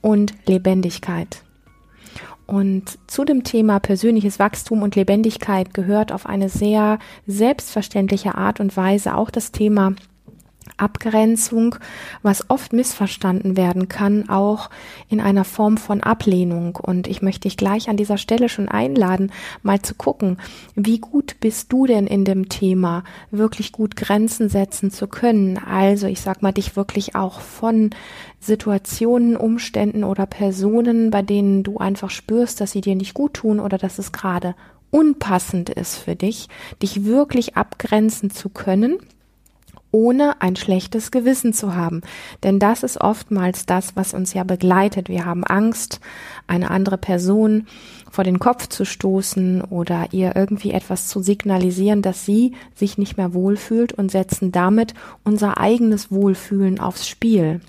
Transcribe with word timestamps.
und 0.00 0.34
Lebendigkeit. 0.46 1.42
Und 2.46 2.98
zu 3.06 3.26
dem 3.26 3.44
Thema 3.44 3.78
persönliches 3.78 4.38
Wachstum 4.38 4.82
und 4.82 4.96
Lebendigkeit 4.96 5.74
gehört 5.74 6.12
auf 6.12 6.24
eine 6.24 6.48
sehr 6.48 6.98
selbstverständliche 7.26 8.36
Art 8.36 8.58
und 8.58 8.74
Weise 8.74 9.16
auch 9.16 9.30
das 9.30 9.52
Thema 9.52 9.92
Abgrenzung, 10.78 11.74
was 12.22 12.48
oft 12.50 12.72
missverstanden 12.72 13.56
werden 13.56 13.88
kann, 13.88 14.28
auch 14.28 14.70
in 15.08 15.20
einer 15.20 15.44
Form 15.44 15.76
von 15.76 16.02
Ablehnung. 16.02 16.76
Und 16.76 17.08
ich 17.08 17.22
möchte 17.22 17.48
dich 17.48 17.56
gleich 17.56 17.88
an 17.88 17.96
dieser 17.96 18.18
Stelle 18.18 18.48
schon 18.48 18.68
einladen, 18.68 19.32
mal 19.62 19.82
zu 19.82 19.94
gucken, 19.94 20.38
wie 20.74 20.98
gut 20.98 21.36
bist 21.40 21.72
du 21.72 21.86
denn 21.86 22.06
in 22.06 22.24
dem 22.24 22.48
Thema, 22.48 23.04
wirklich 23.30 23.72
gut 23.72 23.96
Grenzen 23.96 24.48
setzen 24.48 24.90
zu 24.90 25.08
können. 25.08 25.58
Also 25.58 26.06
ich 26.06 26.20
sag 26.20 26.42
mal, 26.42 26.52
dich 26.52 26.76
wirklich 26.76 27.14
auch 27.14 27.40
von 27.40 27.90
Situationen, 28.40 29.36
Umständen 29.36 30.04
oder 30.04 30.26
Personen, 30.26 31.10
bei 31.10 31.22
denen 31.22 31.62
du 31.62 31.78
einfach 31.78 32.10
spürst, 32.10 32.60
dass 32.60 32.72
sie 32.72 32.80
dir 32.80 32.94
nicht 32.94 33.14
gut 33.14 33.34
tun 33.34 33.60
oder 33.60 33.78
dass 33.78 33.98
es 33.98 34.12
gerade 34.12 34.54
unpassend 34.90 35.70
ist 35.70 35.96
für 35.96 36.16
dich, 36.16 36.48
dich 36.82 37.04
wirklich 37.04 37.56
abgrenzen 37.56 38.30
zu 38.30 38.48
können 38.48 38.98
ohne 39.90 40.40
ein 40.40 40.56
schlechtes 40.56 41.10
Gewissen 41.10 41.52
zu 41.52 41.74
haben. 41.74 42.02
Denn 42.42 42.58
das 42.58 42.82
ist 42.82 43.00
oftmals 43.00 43.66
das, 43.66 43.96
was 43.96 44.14
uns 44.14 44.34
ja 44.34 44.44
begleitet. 44.44 45.08
Wir 45.08 45.24
haben 45.24 45.44
Angst, 45.44 46.00
eine 46.46 46.70
andere 46.70 46.98
Person 46.98 47.66
vor 48.10 48.24
den 48.24 48.38
Kopf 48.38 48.68
zu 48.68 48.84
stoßen 48.84 49.62
oder 49.62 50.08
ihr 50.12 50.36
irgendwie 50.36 50.72
etwas 50.72 51.08
zu 51.08 51.22
signalisieren, 51.22 52.02
dass 52.02 52.24
sie 52.24 52.52
sich 52.74 52.98
nicht 52.98 53.16
mehr 53.16 53.32
wohlfühlt 53.34 53.92
und 53.92 54.10
setzen 54.10 54.52
damit 54.52 54.94
unser 55.24 55.58
eigenes 55.58 56.10
Wohlfühlen 56.10 56.80
aufs 56.80 57.08
Spiel. 57.08 57.60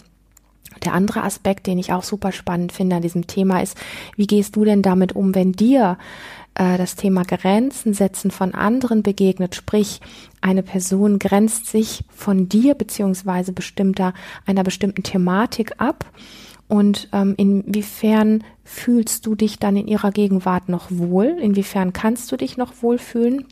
Der 0.86 0.94
andere 0.94 1.24
Aspekt, 1.24 1.68
den 1.68 1.78
ich 1.78 1.94
auch 1.94 2.04
super 2.04 2.32
spannend 2.32 2.72
finde 2.72 2.98
an 2.98 3.02
diesem 3.02 3.28
Thema 3.28 3.62
ist, 3.62 3.78
wie 4.16 4.28
gehst 4.28 4.56
du 4.56 4.66
denn 4.66 4.82
damit 4.82 5.16
um, 5.16 5.36
wenn 5.36 5.52
dir 5.52 5.98
äh, 6.56 6.78
das 6.78 6.96
Thema 6.96 7.24
Grenzen 7.24 7.94
setzen 7.94 8.32
von 8.32 8.54
anderen 8.54 9.04
begegnet, 9.04 9.56
sprich 9.56 10.02
eine 10.42 10.64
Person 10.64 11.20
grenzt 11.20 11.68
sich 11.68 12.04
von 12.10 12.50
dir 12.50 12.76
beziehungsweise 12.76 13.52
bestimmter 13.52 14.14
einer 14.46 14.64
bestimmten 14.64 15.04
Thematik 15.04 15.74
ab 15.78 16.06
und 16.70 17.10
ähm, 17.14 17.34
inwiefern 17.36 18.44
fühlst 18.64 19.26
du 19.26 19.34
dich 19.34 19.58
dann 19.58 19.76
in 19.76 19.88
ihrer 19.88 20.12
Gegenwart 20.12 20.70
noch 20.70 20.86
wohl? 20.92 21.36
Inwiefern 21.42 21.94
kannst 21.94 22.32
du 22.32 22.38
dich 22.38 22.58
noch 22.58 22.84
wohlfühlen? 22.84 23.46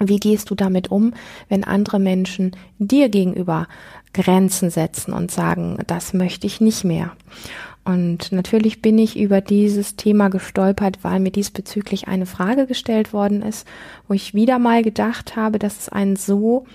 Wie 0.00 0.18
gehst 0.18 0.50
du 0.50 0.56
damit 0.56 0.90
um, 0.90 1.14
wenn 1.48 1.64
andere 1.64 2.00
Menschen 2.00 2.52
dir 2.78 3.08
gegenüber 3.08 3.68
Grenzen 4.12 4.70
setzen 4.70 5.12
und 5.12 5.30
sagen, 5.30 5.78
das 5.86 6.12
möchte 6.12 6.46
ich 6.46 6.60
nicht 6.60 6.84
mehr? 6.84 7.12
Und 7.84 8.32
natürlich 8.32 8.82
bin 8.82 8.98
ich 8.98 9.18
über 9.18 9.40
dieses 9.40 9.96
Thema 9.96 10.28
gestolpert, 10.28 10.98
weil 11.02 11.20
mir 11.20 11.30
diesbezüglich 11.30 12.06
eine 12.06 12.26
Frage 12.26 12.66
gestellt 12.66 13.14
worden 13.14 13.40
ist, 13.40 13.66
wo 14.06 14.14
ich 14.14 14.34
wieder 14.34 14.58
mal 14.58 14.82
gedacht 14.82 15.36
habe, 15.36 15.58
dass 15.58 15.78
es 15.78 15.88
ein 15.88 16.16
so, 16.16 16.66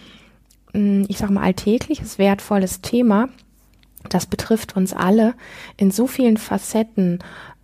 hm, 0.74 1.06
ich 1.08 1.20
sag 1.20 1.30
mal, 1.30 1.44
alltägliches, 1.44 2.18
wertvolles 2.18 2.82
Thema, 2.82 3.30
das 4.10 4.26
betrifft 4.26 4.76
uns 4.76 4.94
alle 4.94 5.36
in 5.78 5.92
so 5.92 6.08
vielen 6.08 6.38
Facetten 6.38 7.20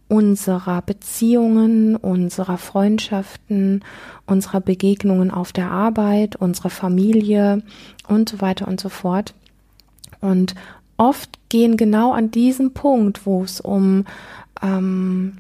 unserer 0.07 0.81
Beziehungen, 0.81 1.95
unserer 1.95 2.57
Freundschaften, 2.57 3.83
unserer 4.25 4.59
Begegnungen 4.59 5.31
auf 5.31 5.53
der 5.53 5.71
Arbeit, 5.71 6.35
unserer 6.35 6.71
Familie 6.71 7.61
und 8.07 8.29
so 8.29 8.41
weiter 8.41 8.67
und 8.67 8.79
so 8.79 8.89
fort. 8.89 9.33
Und 10.21 10.55
oft 10.97 11.39
gehen 11.49 11.77
genau 11.77 12.11
an 12.11 12.31
diesem 12.31 12.73
Punkt, 12.73 13.25
wo 13.25 13.43
es 13.43 13.61
um 13.61 14.05
ähm, 14.61 15.37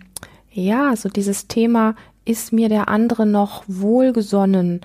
ja, 0.51 0.95
so 0.95 1.09
dieses 1.09 1.47
Thema, 1.47 1.95
ist 2.25 2.53
mir 2.53 2.69
der 2.69 2.89
andere 2.89 3.25
noch 3.25 3.63
wohlgesonnen? 3.67 4.81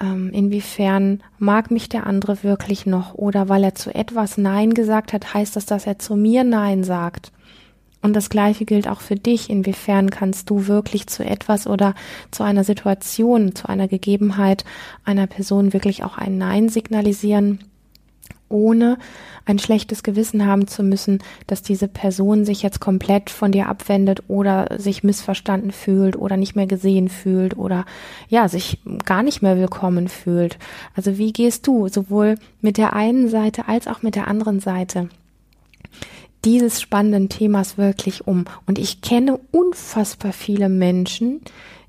Ähm, 0.00 0.30
inwiefern 0.30 1.22
mag 1.38 1.70
mich 1.70 1.88
der 1.88 2.06
andere 2.06 2.42
wirklich 2.42 2.86
noch? 2.86 3.14
Oder 3.14 3.48
weil 3.48 3.64
er 3.64 3.74
zu 3.74 3.94
etwas 3.94 4.38
Nein 4.38 4.74
gesagt 4.74 5.12
hat, 5.12 5.34
heißt 5.34 5.56
das, 5.56 5.66
dass 5.66 5.86
er 5.86 5.98
zu 5.98 6.16
mir 6.16 6.44
Nein 6.44 6.84
sagt? 6.84 7.32
Und 8.00 8.14
das 8.14 8.30
Gleiche 8.30 8.64
gilt 8.64 8.86
auch 8.86 9.00
für 9.00 9.16
dich. 9.16 9.50
Inwiefern 9.50 10.10
kannst 10.10 10.50
du 10.50 10.68
wirklich 10.68 11.08
zu 11.08 11.24
etwas 11.24 11.66
oder 11.66 11.94
zu 12.30 12.44
einer 12.44 12.62
Situation, 12.62 13.54
zu 13.56 13.68
einer 13.68 13.88
Gegebenheit 13.88 14.64
einer 15.04 15.26
Person 15.26 15.72
wirklich 15.72 16.04
auch 16.04 16.16
ein 16.16 16.38
Nein 16.38 16.68
signalisieren? 16.68 17.58
Ohne 18.48 18.98
ein 19.44 19.58
schlechtes 19.58 20.02
Gewissen 20.02 20.46
haben 20.46 20.66
zu 20.66 20.82
müssen, 20.82 21.20
dass 21.46 21.62
diese 21.62 21.88
Person 21.88 22.44
sich 22.44 22.62
jetzt 22.62 22.80
komplett 22.80 23.30
von 23.30 23.52
dir 23.52 23.68
abwendet 23.68 24.22
oder 24.28 24.68
sich 24.78 25.02
missverstanden 25.02 25.72
fühlt 25.72 26.16
oder 26.16 26.36
nicht 26.36 26.54
mehr 26.54 26.66
gesehen 26.66 27.08
fühlt 27.08 27.56
oder 27.56 27.86
ja, 28.28 28.48
sich 28.48 28.80
gar 29.04 29.22
nicht 29.22 29.42
mehr 29.42 29.56
willkommen 29.56 30.08
fühlt. 30.08 30.58
Also 30.94 31.18
wie 31.18 31.32
gehst 31.32 31.66
du 31.66 31.88
sowohl 31.88 32.36
mit 32.60 32.76
der 32.76 32.92
einen 32.92 33.28
Seite 33.28 33.68
als 33.68 33.86
auch 33.86 34.02
mit 34.02 34.14
der 34.14 34.28
anderen 34.28 34.60
Seite 34.60 35.08
dieses 36.44 36.80
spannenden 36.80 37.28
Themas 37.28 37.78
wirklich 37.78 38.26
um? 38.26 38.44
Und 38.66 38.78
ich 38.78 39.00
kenne 39.00 39.38
unfassbar 39.50 40.32
viele 40.32 40.68
Menschen, 40.68 41.40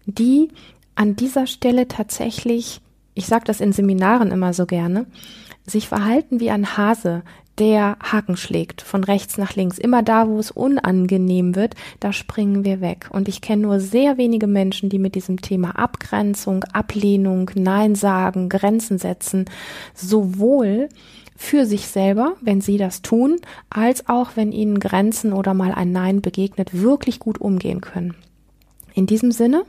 die 0.06 0.50
an 0.96 1.16
dieser 1.16 1.48
Stelle 1.48 1.88
tatsächlich, 1.88 2.82
ich 3.14 3.26
sage 3.26 3.46
das 3.46 3.62
in 3.62 3.72
Seminaren 3.72 4.32
immer 4.32 4.54
so 4.54 4.66
gerne, 4.66 5.06
sich 5.70 5.88
verhalten 5.88 6.40
wie 6.40 6.50
ein 6.50 6.78
Hase, 6.78 7.24
der 7.60 7.98
Haken 8.02 8.38
schlägt, 8.38 8.82
von 8.82 9.04
rechts 9.04 9.38
nach 9.38 9.56
links. 9.56 9.78
Immer 9.78 10.02
da, 10.02 10.28
wo 10.28 10.40
es 10.40 10.50
unangenehm 10.50 11.56
wird, 11.56 11.76
da 12.00 12.14
springen 12.14 12.64
wir 12.64 12.80
weg. 12.80 13.10
Und 13.12 13.28
ich 13.28 13.42
kenne 13.42 13.64
nur 13.64 13.80
sehr 13.80 14.18
wenige 14.18 14.48
Menschen, 14.48 14.90
die 14.90 15.00
mit 15.00 15.16
diesem 15.16 15.42
Thema 15.42 15.72
Abgrenzung, 15.78 16.64
Ablehnung, 16.74 17.52
Nein 17.56 17.96
sagen, 17.96 18.50
Grenzen 18.50 18.98
setzen, 18.98 19.46
sowohl 19.94 20.90
für 21.36 21.66
sich 21.66 21.88
selber, 21.88 22.36
wenn 22.42 22.62
sie 22.62 22.78
das 22.78 23.02
tun, 23.02 23.40
als 23.70 24.08
auch 24.10 24.32
wenn 24.36 24.52
ihnen 24.52 24.80
Grenzen 24.80 25.34
oder 25.34 25.54
mal 25.54 25.74
ein 25.74 25.92
Nein 25.92 26.22
begegnet, 26.22 26.82
wirklich 26.82 27.20
gut 27.20 27.40
umgehen 27.40 27.82
können. 27.82 28.16
In 29.00 29.06
diesem 29.06 29.32
Sinne 29.32 29.64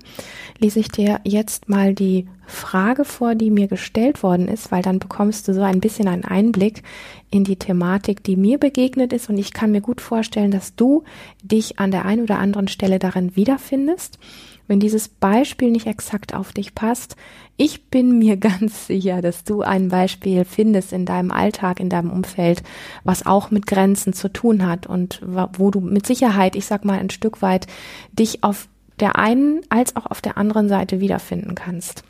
lese 0.58 0.80
ich 0.80 0.88
dir 0.88 1.20
jetzt 1.22 1.68
mal 1.68 1.94
die 1.94 2.26
Frage 2.48 3.04
vor, 3.04 3.36
die 3.36 3.52
mir 3.52 3.68
gestellt 3.68 4.24
worden 4.24 4.48
ist, 4.48 4.72
weil 4.72 4.82
dann 4.82 4.98
bekommst 4.98 5.46
du 5.46 5.54
so 5.54 5.62
ein 5.62 5.78
bisschen 5.78 6.08
einen 6.08 6.24
Einblick 6.24 6.82
in 7.30 7.44
die 7.44 7.54
Thematik, 7.54 8.24
die 8.24 8.34
mir 8.34 8.58
begegnet 8.58 9.12
ist 9.12 9.30
und 9.30 9.38
ich 9.38 9.52
kann 9.52 9.70
mir 9.70 9.82
gut 9.82 10.00
vorstellen, 10.00 10.50
dass 10.50 10.74
du 10.74 11.04
dich 11.44 11.78
an 11.78 11.92
der 11.92 12.06
einen 12.06 12.24
oder 12.24 12.40
anderen 12.40 12.66
Stelle 12.66 12.98
darin 12.98 13.36
wiederfindest. 13.36 14.18
Wenn 14.66 14.80
dieses 14.80 15.08
Beispiel 15.08 15.70
nicht 15.70 15.86
exakt 15.86 16.34
auf 16.34 16.52
dich 16.52 16.74
passt, 16.74 17.14
ich 17.56 17.84
bin 17.84 18.18
mir 18.18 18.36
ganz 18.48 18.88
sicher, 18.88 19.22
dass 19.22 19.44
du 19.44 19.62
ein 19.62 19.90
Beispiel 19.90 20.44
findest 20.44 20.92
in 20.92 21.06
deinem 21.06 21.30
Alltag, 21.30 21.78
in 21.78 21.88
deinem 21.88 22.10
Umfeld, 22.10 22.64
was 23.04 23.26
auch 23.26 23.52
mit 23.52 23.68
Grenzen 23.68 24.12
zu 24.12 24.32
tun 24.32 24.66
hat 24.66 24.88
und 24.88 25.22
wo 25.56 25.70
du 25.70 25.78
mit 25.78 26.04
Sicherheit, 26.04 26.56
ich 26.56 26.66
sag 26.66 26.84
mal, 26.84 26.98
ein 26.98 27.10
Stück 27.10 27.42
weit 27.42 27.68
dich 28.12 28.42
auf 28.42 28.66
der 29.00 29.16
einen 29.16 29.62
als 29.68 29.96
auch 29.96 30.06
auf 30.06 30.20
der 30.20 30.36
anderen 30.36 30.68
Seite 30.68 31.00
wiederfinden 31.00 31.54
kannst. 31.54 32.04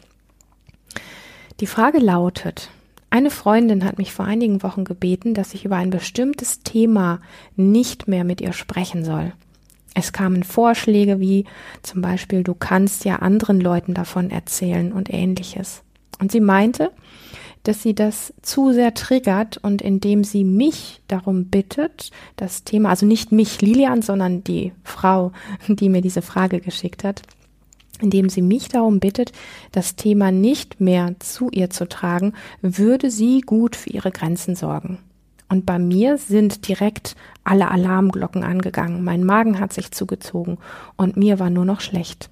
Die 1.60 1.66
Frage 1.66 1.98
lautet, 1.98 2.70
eine 3.10 3.30
Freundin 3.30 3.84
hat 3.84 3.98
mich 3.98 4.12
vor 4.12 4.24
einigen 4.24 4.62
Wochen 4.62 4.84
gebeten, 4.84 5.34
dass 5.34 5.52
ich 5.52 5.64
über 5.64 5.76
ein 5.76 5.90
bestimmtes 5.90 6.60
Thema 6.60 7.20
nicht 7.56 8.06
mehr 8.06 8.24
mit 8.24 8.40
ihr 8.40 8.52
sprechen 8.52 9.04
soll. 9.04 9.32
Es 9.94 10.12
kamen 10.12 10.44
Vorschläge 10.44 11.18
wie 11.18 11.44
zum 11.82 12.00
Beispiel, 12.00 12.44
du 12.44 12.54
kannst 12.54 13.04
ja 13.04 13.16
anderen 13.16 13.60
Leuten 13.60 13.94
davon 13.94 14.30
erzählen 14.30 14.92
und 14.92 15.12
ähnliches. 15.12 15.82
Und 16.20 16.30
sie 16.30 16.40
meinte, 16.40 16.92
dass 17.62 17.82
sie 17.82 17.94
das 17.94 18.32
zu 18.42 18.72
sehr 18.72 18.94
triggert 18.94 19.58
und 19.58 19.82
indem 19.82 20.24
sie 20.24 20.44
mich 20.44 21.02
darum 21.08 21.46
bittet, 21.46 22.10
das 22.36 22.64
Thema, 22.64 22.90
also 22.90 23.06
nicht 23.06 23.32
mich 23.32 23.60
Lilian, 23.60 24.02
sondern 24.02 24.42
die 24.44 24.72
Frau, 24.82 25.32
die 25.68 25.88
mir 25.88 26.00
diese 26.00 26.22
Frage 26.22 26.60
geschickt 26.60 27.04
hat, 27.04 27.22
indem 28.00 28.28
sie 28.28 28.42
mich 28.42 28.68
darum 28.68 28.98
bittet, 28.98 29.32
das 29.72 29.96
Thema 29.96 30.32
nicht 30.32 30.80
mehr 30.80 31.14
zu 31.18 31.50
ihr 31.50 31.70
zu 31.70 31.88
tragen, 31.88 32.32
würde 32.62 33.10
sie 33.10 33.42
gut 33.42 33.76
für 33.76 33.90
ihre 33.90 34.10
Grenzen 34.10 34.56
sorgen. 34.56 34.98
Und 35.48 35.66
bei 35.66 35.78
mir 35.78 36.16
sind 36.16 36.68
direkt 36.68 37.16
alle 37.42 37.70
Alarmglocken 37.70 38.44
angegangen. 38.44 39.02
Mein 39.02 39.24
Magen 39.24 39.58
hat 39.58 39.72
sich 39.72 39.90
zugezogen 39.90 40.58
und 40.96 41.16
mir 41.16 41.40
war 41.40 41.50
nur 41.50 41.64
noch 41.64 41.80
schlecht. 41.80 42.30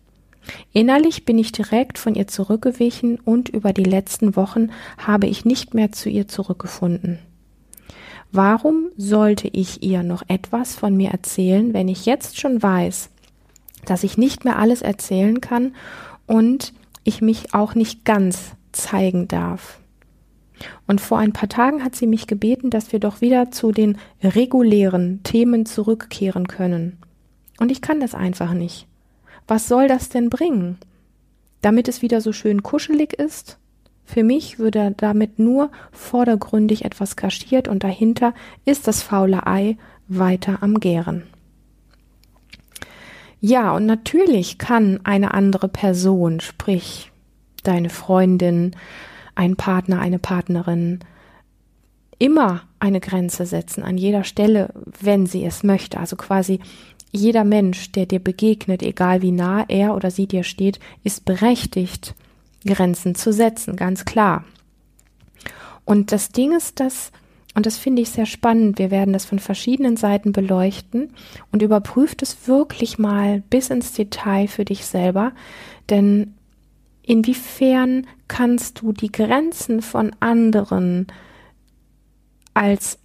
Innerlich 0.73 1.25
bin 1.25 1.39
ich 1.39 1.53
direkt 1.53 1.99
von 1.99 2.15
ihr 2.15 2.27
zurückgewichen 2.27 3.19
und 3.21 3.49
über 3.49 3.73
die 3.73 3.85
letzten 3.85 4.37
Wochen 4.37 4.71
habe 4.97 5.27
ich 5.27 5.45
nicht 5.45 5.75
mehr 5.75 5.93
zu 5.93 6.09
ihr 6.09 6.29
zurückgefunden. 6.29 7.19
Warum 8.31 8.91
sollte 8.97 9.49
ich 9.49 9.83
ihr 9.83 10.03
noch 10.03 10.23
etwas 10.29 10.75
von 10.75 10.97
mir 10.97 11.11
erzählen, 11.11 11.73
wenn 11.73 11.89
ich 11.89 12.05
jetzt 12.05 12.39
schon 12.39 12.63
weiß, 12.63 13.11
dass 13.87 14.05
ich 14.05 14.19
nicht 14.19 14.45
mehr 14.45 14.59
alles 14.59 14.83
erzählen 14.83 15.41
kann 15.41 15.75
und 16.27 16.75
ich 17.05 17.23
mich 17.23 17.55
auch 17.55 17.75
nicht 17.75 18.05
ganz 18.05 18.53
zeigen 18.73 19.29
darf? 19.29 19.81
Und 20.87 21.01
vor 21.01 21.19
ein 21.19 21.33
paar 21.33 21.49
Tagen 21.49 21.85
hat 21.85 21.95
sie 21.95 22.07
mich 22.07 22.27
gebeten, 22.27 22.69
dass 22.69 22.93
wir 22.93 22.99
doch 22.99 23.21
wieder 23.21 23.51
zu 23.51 23.73
den 23.73 23.97
regulären 24.23 25.23
Themen 25.23 25.65
zurückkehren 25.65 26.49
können. 26.49 26.99
Und 27.61 27.71
ich 27.71 27.81
kann 27.81 28.01
das 28.01 28.15
einfach 28.15 28.53
nicht. 28.53 28.88
Was 29.49 29.67
soll 29.67 29.89
das 29.89 30.11
denn 30.11 30.31
bringen? 30.31 30.79
Damit 31.63 31.89
es 31.89 32.03
wieder 32.03 32.21
so 32.21 32.33
schön 32.33 32.63
kuschelig 32.63 33.15
ist? 33.15 33.59
Für 34.05 34.23
mich 34.23 34.59
würde 34.59 34.95
damit 34.97 35.39
nur 35.39 35.71
vordergründig 35.91 36.85
etwas 36.85 37.17
kaschiert 37.17 37.67
und 37.67 37.83
dahinter 37.83 38.33
ist 38.65 38.87
das 38.87 39.03
faule 39.03 39.47
Ei 39.47 39.77
weiter 40.07 40.59
am 40.63 40.81
Gären. 40.81 41.25
Ja, 43.41 43.75
und 43.75 43.87
natürlich 43.87 44.59
kann 44.59 45.01
eine 45.05 45.35
andere 45.35 45.69
Person, 45.69 46.41
sprich 46.41 47.13
deine 47.63 47.91
Freundin, 47.91 48.75
ein 49.35 49.57
Partner, 49.57 50.01
eine 50.01 50.19
Partnerin, 50.19 51.01
immer 52.19 52.63
eine 52.81 53.01
Grenze 53.01 53.47
setzen 53.47 53.83
an 53.83 53.97
jeder 53.97 54.25
Stelle, 54.25 54.73
wenn 55.01 55.27
sie 55.27 55.45
es 55.45 55.63
möchte. 55.63 55.99
Also 55.99 56.17
quasi 56.17 56.61
jeder 57.11 57.45
Mensch, 57.45 57.93
der 57.93 58.07
dir 58.07 58.19
begegnet, 58.19 58.83
egal 58.83 59.23
wie 59.23 59.33
nah 59.33 59.65
er 59.69 59.95
oder 59.95 60.11
sie 60.11 60.27
dir 60.27 60.43
steht, 60.43 60.79
ist 61.05 61.25
berechtigt, 61.25 62.15
Grenzen 62.67 63.15
zu 63.15 63.33
setzen, 63.33 63.77
ganz 63.77 64.05
klar. 64.05 64.45
Und 65.85 66.13
das 66.13 66.31
Ding 66.31 66.55
ist, 66.55 66.81
dass, 66.81 67.13
und 67.55 67.65
das 67.65 67.79
finde 67.79 68.03
ich 68.03 68.11
sehr 68.11 68.27
spannend, 68.27 68.79
wir 68.79 68.91
werden 68.91 69.15
das 69.15 69.25
von 69.25 69.39
verschiedenen 69.39 69.97
Seiten 69.97 70.33
beleuchten 70.33 71.15
und 71.51 71.63
überprüft 71.63 72.23
es 72.23 72.47
wirklich 72.47 72.99
mal 72.99 73.43
bis 73.49 73.71
ins 73.71 73.93
Detail 73.93 74.49
für 74.49 74.67
dich 74.67 74.85
selber, 74.85 75.33
denn 75.89 76.35
inwiefern 77.03 78.07
kannst 78.29 78.83
du 78.83 78.93
die 78.93 79.11
Grenzen 79.11 79.81
von 79.81 80.15
anderen 80.21 81.07
als 82.53 82.99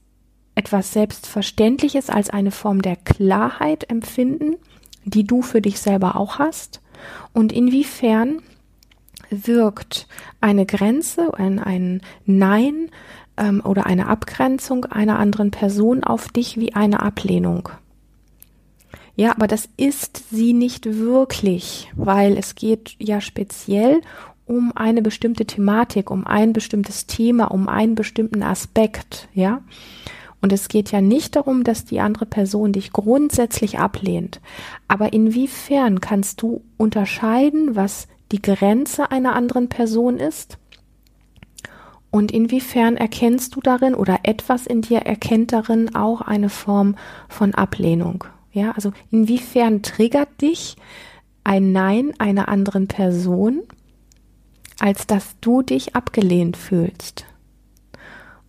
etwas 0.55 0.93
Selbstverständliches, 0.93 2.09
als 2.09 2.29
eine 2.29 2.51
Form 2.51 2.81
der 2.81 2.95
Klarheit 2.95 3.89
empfinden, 3.89 4.55
die 5.05 5.23
du 5.23 5.41
für 5.41 5.61
dich 5.61 5.79
selber 5.79 6.15
auch 6.15 6.39
hast? 6.39 6.81
Und 7.33 7.51
inwiefern 7.51 8.41
wirkt 9.29 10.07
eine 10.41 10.65
Grenze, 10.65 11.33
ein, 11.33 11.59
ein 11.59 12.01
Nein 12.25 12.89
ähm, 13.37 13.61
oder 13.63 13.85
eine 13.85 14.07
Abgrenzung 14.07 14.85
einer 14.85 15.19
anderen 15.19 15.51
Person 15.51 16.03
auf 16.03 16.29
dich 16.29 16.57
wie 16.57 16.73
eine 16.73 17.01
Ablehnung. 17.01 17.69
Ja, 19.15 19.31
aber 19.31 19.47
das 19.47 19.69
ist 19.77 20.29
sie 20.31 20.53
nicht 20.53 20.85
wirklich, 20.85 21.91
weil 21.95 22.37
es 22.37 22.55
geht 22.55 22.95
ja 22.99 23.21
speziell 23.21 24.01
um 24.45 24.75
eine 24.75 25.01
bestimmte 25.01 25.45
Thematik, 25.45 26.09
um 26.09 26.25
ein 26.25 26.51
bestimmtes 26.51 27.05
Thema, 27.05 27.45
um 27.45 27.69
einen 27.69 27.95
bestimmten 27.95 28.43
Aspekt, 28.43 29.29
ja. 29.33 29.61
Und 30.43 30.51
es 30.51 30.67
geht 30.67 30.91
ja 30.91 30.99
nicht 30.99 31.37
darum, 31.37 31.63
dass 31.63 31.85
die 31.85 32.01
andere 32.01 32.25
Person 32.25 32.73
dich 32.73 32.91
grundsätzlich 32.91 33.79
ablehnt. 33.79 34.41
Aber 34.89 35.13
inwiefern 35.13 36.01
kannst 36.01 36.41
du 36.41 36.61
unterscheiden, 36.75 37.77
was 37.77 38.09
die 38.33 38.41
Grenze 38.41 39.09
einer 39.09 39.37
anderen 39.37 39.69
Person 39.69 40.17
ist? 40.17 40.57
Und 42.11 42.29
inwiefern 42.33 42.97
erkennst 42.97 43.55
du 43.55 43.61
darin 43.61 43.95
oder 43.95 44.19
etwas 44.23 44.67
in 44.67 44.81
dir 44.81 44.99
erkennt 44.99 45.53
darin 45.53 45.95
auch 45.95 46.19
eine 46.19 46.49
Form 46.49 46.97
von 47.29 47.53
Ablehnung? 47.53 48.25
Ja, 48.51 48.71
also 48.71 48.91
inwiefern 49.11 49.81
triggert 49.81 50.41
dich 50.41 50.75
ein 51.45 51.71
Nein 51.71 52.11
einer 52.17 52.49
anderen 52.49 52.89
Person, 52.89 53.61
als 54.77 55.07
dass 55.07 55.37
du 55.39 55.61
dich 55.61 55.95
abgelehnt 55.95 56.57
fühlst? 56.57 57.27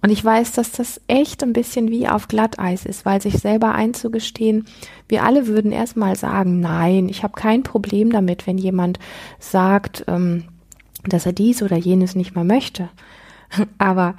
Und 0.05 0.11
ich 0.11 0.23
weiß, 0.23 0.53
dass 0.53 0.71
das 0.71 1.01
echt 1.09 1.43
ein 1.43 1.55
bisschen 1.55 1.91
wie 1.91 2.07
auf 2.07 2.29
Glatteis 2.29 2.85
ist, 2.85 3.07
weil 3.07 3.23
sich 3.23 3.39
selber 3.39 3.73
einzugestehen, 3.73 4.67
wir 5.09 5.25
alle 5.25 5.47
würden 5.47 5.73
erstmal 5.73 6.15
sagen, 6.15 6.61
nein, 6.61 7.09
ich 7.09 7.23
habe 7.23 7.33
kein 7.33 7.63
Problem 7.63 8.13
damit, 8.13 8.47
wenn 8.47 8.59
jemand 8.59 8.99
sagt, 9.39 10.05
ähm, 10.07 10.45
dass 11.05 11.25
er 11.25 11.33
dies 11.33 11.63
oder 11.63 11.79
jenes 11.79 12.17
nicht 12.17 12.35
mehr 12.35 12.45
möchte. 12.45 12.91
Aber 13.79 14.15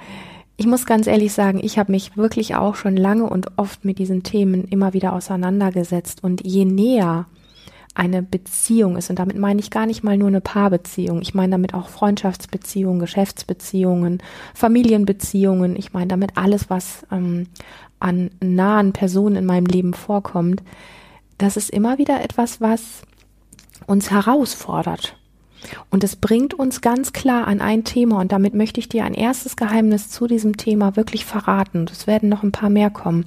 ich 0.56 0.66
muss 0.66 0.86
ganz 0.86 1.06
ehrlich 1.06 1.32
sagen, 1.32 1.60
ich 1.62 1.78
habe 1.78 1.92
mich 1.92 2.16
wirklich 2.16 2.56
auch 2.56 2.74
schon 2.74 2.96
lange 2.96 3.30
und 3.30 3.56
oft 3.56 3.84
mit 3.84 4.00
diesen 4.00 4.24
Themen 4.24 4.64
immer 4.64 4.92
wieder 4.92 5.12
auseinandergesetzt. 5.12 6.24
Und 6.24 6.44
je 6.44 6.64
näher 6.64 7.26
eine 7.96 8.22
Beziehung 8.22 8.96
ist. 8.96 9.08
Und 9.10 9.18
damit 9.18 9.38
meine 9.38 9.58
ich 9.58 9.70
gar 9.70 9.86
nicht 9.86 10.04
mal 10.04 10.18
nur 10.18 10.28
eine 10.28 10.42
Paarbeziehung. 10.42 11.22
Ich 11.22 11.34
meine 11.34 11.52
damit 11.52 11.72
auch 11.74 11.88
Freundschaftsbeziehungen, 11.88 13.00
Geschäftsbeziehungen, 13.00 14.22
Familienbeziehungen. 14.54 15.76
Ich 15.76 15.92
meine 15.92 16.08
damit 16.08 16.36
alles, 16.36 16.68
was 16.68 17.06
ähm, 17.10 17.46
an 17.98 18.30
nahen 18.40 18.92
Personen 18.92 19.36
in 19.36 19.46
meinem 19.46 19.66
Leben 19.66 19.94
vorkommt. 19.94 20.62
Das 21.38 21.56
ist 21.56 21.70
immer 21.70 21.96
wieder 21.96 22.22
etwas, 22.22 22.60
was 22.60 23.02
uns 23.86 24.10
herausfordert. 24.10 25.16
Und 25.90 26.04
es 26.04 26.16
bringt 26.16 26.54
uns 26.54 26.82
ganz 26.82 27.12
klar 27.12 27.46
an 27.48 27.60
ein 27.60 27.84
Thema 27.84 28.20
und 28.20 28.30
damit 28.30 28.54
möchte 28.54 28.78
ich 28.78 28.88
dir 28.88 29.04
ein 29.04 29.14
erstes 29.14 29.56
Geheimnis 29.56 30.10
zu 30.10 30.26
diesem 30.26 30.58
Thema 30.58 30.96
wirklich 30.96 31.24
verraten. 31.24 31.86
Es 31.90 32.06
werden 32.06 32.28
noch 32.28 32.42
ein 32.42 32.52
paar 32.52 32.70
mehr 32.70 32.90
kommen. 32.90 33.24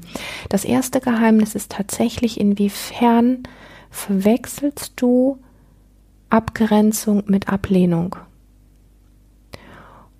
Das 0.48 0.64
erste 0.64 1.02
Geheimnis 1.02 1.56
ist 1.56 1.72
tatsächlich, 1.72 2.40
inwiefern 2.40 3.44
verwechselst 3.90 4.94
du 4.96 5.40
Abgrenzung 6.30 7.24
mit 7.28 7.50
Ablehnung. 7.50 8.16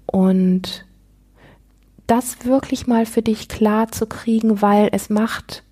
Und 0.06 0.86
das 2.08 2.46
wirklich 2.46 2.88
mal 2.88 3.06
für 3.06 3.22
dich 3.22 3.48
klar 3.48 3.92
zu 3.92 4.08
kriegen, 4.08 4.60
weil 4.62 4.90
es 4.92 5.12
macht 5.12 5.64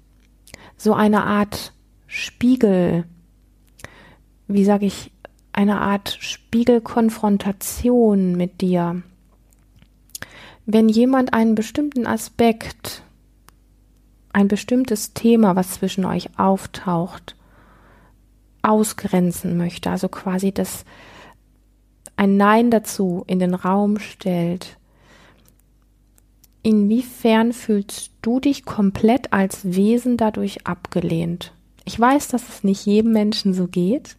so 0.77 0.93
eine 0.93 1.23
Art 1.23 1.73
Spiegel, 2.05 3.05
wie 4.47 4.63
sage 4.63 4.85
ich, 4.85 5.11
eine 5.51 5.81
Art 5.81 6.15
Spiegelkonfrontation 6.19 8.35
mit 8.35 8.61
dir. 8.61 9.01
Wenn 10.67 10.89
jemand 10.89 11.33
einen 11.33 11.55
bestimmten 11.55 12.05
Aspekt, 12.05 13.01
ein 14.31 14.47
bestimmtes 14.47 15.15
Thema, 15.15 15.55
was 15.55 15.71
zwischen 15.71 16.05
euch 16.05 16.37
auftaucht, 16.37 17.36
ausgrenzen 18.67 19.57
möchte, 19.57 19.89
also 19.89 20.09
quasi 20.09 20.51
das 20.51 20.85
ein 22.15 22.35
Nein 22.37 22.71
dazu 22.71 23.23
in 23.27 23.39
den 23.39 23.53
Raum 23.53 23.99
stellt, 23.99 24.77
inwiefern 26.63 27.53
fühlst 27.53 28.11
du 28.21 28.39
dich 28.39 28.65
komplett 28.65 29.31
als 29.31 29.63
Wesen 29.63 30.17
dadurch 30.17 30.65
abgelehnt? 30.67 31.53
Ich 31.85 31.97
weiß, 31.99 32.27
dass 32.27 32.49
es 32.49 32.63
nicht 32.63 32.85
jedem 32.85 33.13
Menschen 33.13 33.53
so 33.53 33.67
geht. 33.67 34.17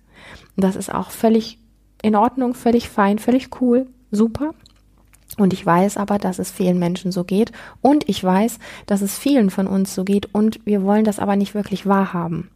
Das 0.56 0.76
ist 0.76 0.92
auch 0.92 1.10
völlig 1.10 1.58
in 2.00 2.16
Ordnung, 2.16 2.54
völlig 2.54 2.88
fein, 2.88 3.18
völlig 3.18 3.60
cool, 3.60 3.86
super. 4.10 4.54
Und 5.38 5.52
ich 5.52 5.64
weiß 5.64 5.96
aber, 5.96 6.18
dass 6.18 6.38
es 6.38 6.50
vielen 6.50 6.78
Menschen 6.78 7.12
so 7.12 7.24
geht. 7.24 7.52
Und 7.80 8.08
ich 8.08 8.22
weiß, 8.22 8.58
dass 8.86 9.00
es 9.00 9.18
vielen 9.18 9.50
von 9.50 9.66
uns 9.66 9.94
so 9.94 10.04
geht. 10.04 10.34
Und 10.34 10.60
wir 10.66 10.82
wollen 10.82 11.04
das 11.04 11.18
aber 11.18 11.36
nicht 11.36 11.54
wirklich 11.54 11.86
wahrhaben. 11.86 12.50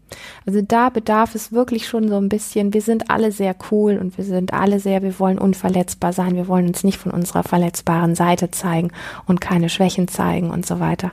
Also 0.44 0.60
da 0.60 0.90
bedarf 0.90 1.34
es 1.34 1.52
wirklich 1.52 1.88
schon 1.88 2.08
so 2.08 2.16
ein 2.16 2.28
bisschen, 2.28 2.74
wir 2.74 2.82
sind 2.82 3.10
alle 3.10 3.32
sehr 3.32 3.56
cool 3.70 3.96
und 3.96 4.18
wir 4.18 4.24
sind 4.24 4.52
alle 4.52 4.80
sehr, 4.80 5.02
wir 5.02 5.18
wollen 5.18 5.38
unverletzbar 5.38 6.12
sein. 6.12 6.34
Wir 6.36 6.48
wollen 6.48 6.66
uns 6.66 6.84
nicht 6.84 6.98
von 6.98 7.12
unserer 7.12 7.44
verletzbaren 7.44 8.14
Seite 8.14 8.50
zeigen 8.50 8.90
und 9.26 9.40
keine 9.40 9.68
Schwächen 9.68 10.08
zeigen 10.08 10.50
und 10.50 10.66
so 10.66 10.80
weiter. 10.80 11.12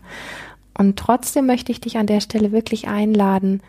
Und 0.78 0.98
trotzdem 0.98 1.46
möchte 1.46 1.72
ich 1.72 1.82
dich 1.82 1.98
an 1.98 2.08
der 2.08 2.22
Stelle 2.22 2.52
wirklich 2.52 2.88
einladen, 2.88 3.62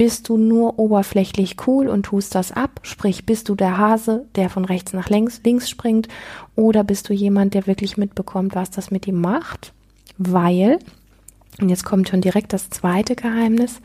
bist 0.00 0.30
du 0.30 0.38
nur 0.38 0.78
oberflächlich 0.78 1.56
cool 1.66 1.86
und 1.86 2.04
tust 2.04 2.34
das 2.34 2.52
ab? 2.52 2.80
Sprich, 2.84 3.26
bist 3.26 3.50
du 3.50 3.54
der 3.54 3.76
Hase, 3.76 4.24
der 4.34 4.48
von 4.48 4.64
rechts 4.64 4.94
nach 4.94 5.10
links, 5.10 5.42
links 5.44 5.68
springt? 5.68 6.08
Oder 6.56 6.84
bist 6.84 7.10
du 7.10 7.12
jemand, 7.12 7.52
der 7.52 7.66
wirklich 7.66 7.98
mitbekommt, 7.98 8.54
was 8.54 8.70
das 8.70 8.90
mit 8.90 9.06
ihm 9.06 9.20
macht? 9.20 9.74
Weil, 10.16 10.78
und 11.60 11.68
jetzt 11.68 11.84
kommt 11.84 12.08
schon 12.08 12.22
direkt 12.22 12.54
das 12.54 12.70
zweite 12.70 13.14
Geheimnis, 13.14 13.82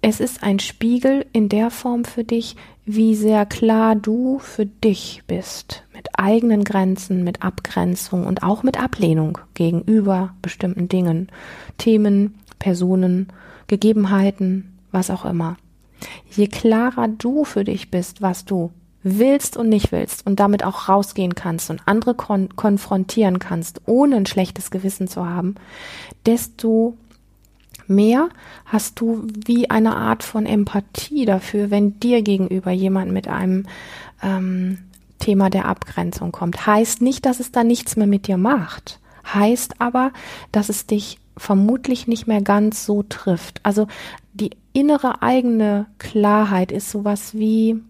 es 0.00 0.20
ist 0.20 0.44
ein 0.44 0.60
Spiegel 0.60 1.26
in 1.32 1.48
der 1.48 1.72
Form 1.72 2.04
für 2.04 2.22
dich, 2.22 2.54
wie 2.84 3.16
sehr 3.16 3.46
klar 3.46 3.96
du 3.96 4.38
für 4.38 4.66
dich 4.66 5.24
bist. 5.26 5.82
Mit 5.92 6.06
eigenen 6.16 6.62
Grenzen, 6.62 7.24
mit 7.24 7.42
Abgrenzung 7.42 8.28
und 8.28 8.44
auch 8.44 8.62
mit 8.62 8.80
Ablehnung 8.80 9.38
gegenüber 9.54 10.34
bestimmten 10.40 10.86
Dingen, 10.86 11.32
Themen, 11.78 12.38
Personen, 12.60 13.32
Gegebenheiten, 13.66 14.70
was 14.94 15.10
auch 15.10 15.26
immer. 15.26 15.56
Je 16.30 16.48
klarer 16.48 17.08
du 17.08 17.44
für 17.44 17.64
dich 17.64 17.90
bist, 17.90 18.22
was 18.22 18.44
du 18.44 18.70
willst 19.02 19.56
und 19.56 19.68
nicht 19.68 19.92
willst 19.92 20.26
und 20.26 20.40
damit 20.40 20.64
auch 20.64 20.88
rausgehen 20.88 21.34
kannst 21.34 21.70
und 21.70 21.82
andere 21.86 22.14
kon 22.14 22.48
konfrontieren 22.56 23.38
kannst, 23.38 23.82
ohne 23.86 24.16
ein 24.16 24.26
schlechtes 24.26 24.70
Gewissen 24.70 25.08
zu 25.08 25.26
haben, 25.26 25.56
desto 26.24 26.96
mehr 27.86 28.30
hast 28.64 28.98
du 29.00 29.26
wie 29.44 29.68
eine 29.68 29.94
Art 29.94 30.22
von 30.22 30.46
Empathie 30.46 31.26
dafür, 31.26 31.70
wenn 31.70 32.00
dir 32.00 32.22
gegenüber 32.22 32.70
jemand 32.70 33.12
mit 33.12 33.28
einem 33.28 33.66
ähm, 34.22 34.78
Thema 35.18 35.50
der 35.50 35.66
Abgrenzung 35.66 36.32
kommt. 36.32 36.66
Heißt 36.66 37.02
nicht, 37.02 37.26
dass 37.26 37.40
es 37.40 37.52
da 37.52 37.62
nichts 37.62 37.96
mehr 37.96 38.06
mit 38.06 38.26
dir 38.26 38.38
macht. 38.38 39.00
Heißt 39.32 39.80
aber, 39.80 40.12
dass 40.50 40.70
es 40.70 40.86
dich 40.86 41.18
vermutlich 41.36 42.06
nicht 42.06 42.26
mehr 42.26 42.40
ganz 42.40 42.86
so 42.86 43.02
trifft. 43.02 43.60
Also 43.64 43.86
die 44.34 44.50
innere 44.72 45.22
eigene 45.22 45.86
Klarheit 45.98 46.72
ist 46.72 46.90
sowas 46.90 47.34
wie, 47.34 47.80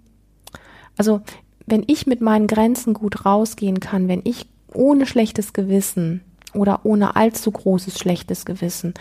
also 0.96 1.22
wenn 1.66 1.82
ich 1.86 2.06
mit 2.06 2.20
meinen 2.20 2.46
Grenzen 2.46 2.92
gut 2.94 3.24
rausgehen 3.24 3.80
kann, 3.80 4.06
wenn 4.06 4.20
ich 4.24 4.46
ohne 4.72 5.06
schlechtes 5.06 5.54
Gewissen 5.54 6.20
oder 6.52 6.84
ohne 6.84 7.16
allzu 7.16 7.50
großes 7.50 7.98
schlechtes 7.98 8.44
Gewissen 8.44 8.94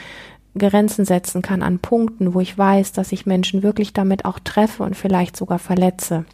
Grenzen 0.58 1.04
setzen 1.04 1.42
kann 1.42 1.64
an 1.64 1.80
Punkten, 1.80 2.34
wo 2.34 2.40
ich 2.40 2.58
weiß, 2.58 2.94
dass 2.94 3.12
ich 3.12 3.26
Menschen 3.26 3.64
wirklich 3.64 3.92
damit 3.92 4.24
auch 4.24 4.40
treffe 4.40 4.84
und 4.84 4.96
vielleicht 4.96 5.36
sogar 5.36 5.60
verletze. 5.60 6.26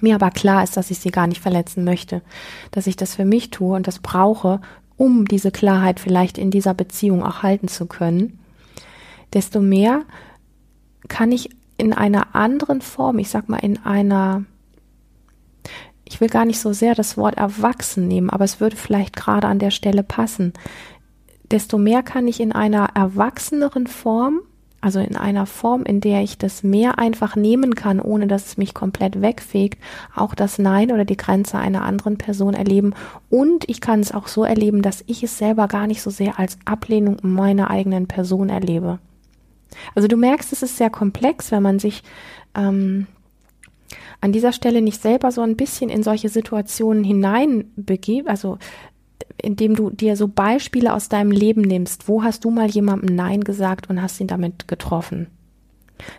Mir 0.00 0.14
aber 0.14 0.30
klar 0.30 0.62
ist, 0.62 0.76
dass 0.76 0.90
ich 0.90 0.98
sie 1.00 1.10
gar 1.10 1.26
nicht 1.26 1.40
verletzen 1.40 1.84
möchte, 1.84 2.22
dass 2.70 2.86
ich 2.86 2.96
das 2.96 3.14
für 3.16 3.24
mich 3.24 3.50
tue 3.50 3.74
und 3.74 3.86
das 3.86 3.98
brauche, 3.98 4.60
um 4.96 5.26
diese 5.26 5.50
Klarheit 5.50 6.00
vielleicht 6.00 6.38
in 6.38 6.50
dieser 6.50 6.72
Beziehung 6.72 7.22
auch 7.22 7.42
halten 7.42 7.68
zu 7.68 7.86
können, 7.86 8.38
desto 9.32 9.60
mehr 9.60 10.02
kann 11.08 11.32
ich 11.32 11.50
in 11.78 11.92
einer 11.92 12.34
anderen 12.34 12.80
Form, 12.80 13.18
ich 13.18 13.28
sag 13.28 13.48
mal 13.48 13.58
in 13.58 13.84
einer, 13.84 14.44
ich 16.04 16.20
will 16.20 16.28
gar 16.28 16.44
nicht 16.44 16.60
so 16.60 16.72
sehr 16.72 16.94
das 16.94 17.16
Wort 17.16 17.36
erwachsen 17.36 18.08
nehmen, 18.08 18.30
aber 18.30 18.44
es 18.44 18.60
würde 18.60 18.76
vielleicht 18.76 19.16
gerade 19.16 19.46
an 19.46 19.58
der 19.58 19.70
Stelle 19.70 20.02
passen, 20.02 20.52
desto 21.50 21.78
mehr 21.78 22.02
kann 22.02 22.26
ich 22.28 22.40
in 22.40 22.52
einer 22.52 22.90
erwachseneren 22.94 23.86
Form, 23.86 24.40
also 24.80 25.00
in 25.00 25.16
einer 25.16 25.46
Form, 25.46 25.82
in 25.82 26.00
der 26.00 26.22
ich 26.22 26.38
das 26.38 26.62
mehr 26.62 26.98
einfach 26.98 27.34
nehmen 27.34 27.74
kann, 27.74 28.00
ohne 28.00 28.26
dass 28.26 28.46
es 28.46 28.56
mich 28.56 28.72
komplett 28.72 29.20
wegfegt, 29.20 29.82
auch 30.14 30.34
das 30.34 30.58
Nein 30.58 30.92
oder 30.92 31.04
die 31.04 31.16
Grenze 31.16 31.58
einer 31.58 31.82
anderen 31.82 32.18
Person 32.18 32.54
erleben. 32.54 32.94
Und 33.28 33.68
ich 33.68 33.80
kann 33.80 34.00
es 34.00 34.12
auch 34.12 34.28
so 34.28 34.44
erleben, 34.44 34.82
dass 34.82 35.02
ich 35.06 35.22
es 35.22 35.38
selber 35.38 35.66
gar 35.66 35.86
nicht 35.86 36.02
so 36.02 36.10
sehr 36.10 36.38
als 36.38 36.58
Ablehnung 36.64 37.16
meiner 37.22 37.70
eigenen 37.70 38.06
Person 38.06 38.48
erlebe. 38.48 38.98
Also 39.94 40.08
du 40.08 40.16
merkst, 40.16 40.52
es 40.52 40.62
ist 40.62 40.76
sehr 40.76 40.90
komplex, 40.90 41.50
wenn 41.50 41.62
man 41.62 41.78
sich 41.78 42.02
ähm, 42.54 43.06
an 44.20 44.32
dieser 44.32 44.52
Stelle 44.52 44.82
nicht 44.82 45.00
selber 45.00 45.30
so 45.32 45.42
ein 45.42 45.56
bisschen 45.56 45.90
in 45.90 46.02
solche 46.02 46.28
Situationen 46.28 47.04
hineinbegibt, 47.04 48.28
also 48.28 48.58
indem 49.42 49.76
du 49.76 49.90
dir 49.90 50.16
so 50.16 50.28
Beispiele 50.28 50.94
aus 50.94 51.08
deinem 51.08 51.30
Leben 51.30 51.62
nimmst. 51.62 52.08
Wo 52.08 52.22
hast 52.22 52.44
du 52.44 52.50
mal 52.50 52.68
jemandem 52.68 53.14
Nein 53.14 53.44
gesagt 53.44 53.90
und 53.90 54.00
hast 54.00 54.20
ihn 54.20 54.26
damit 54.26 54.68
getroffen? 54.68 55.28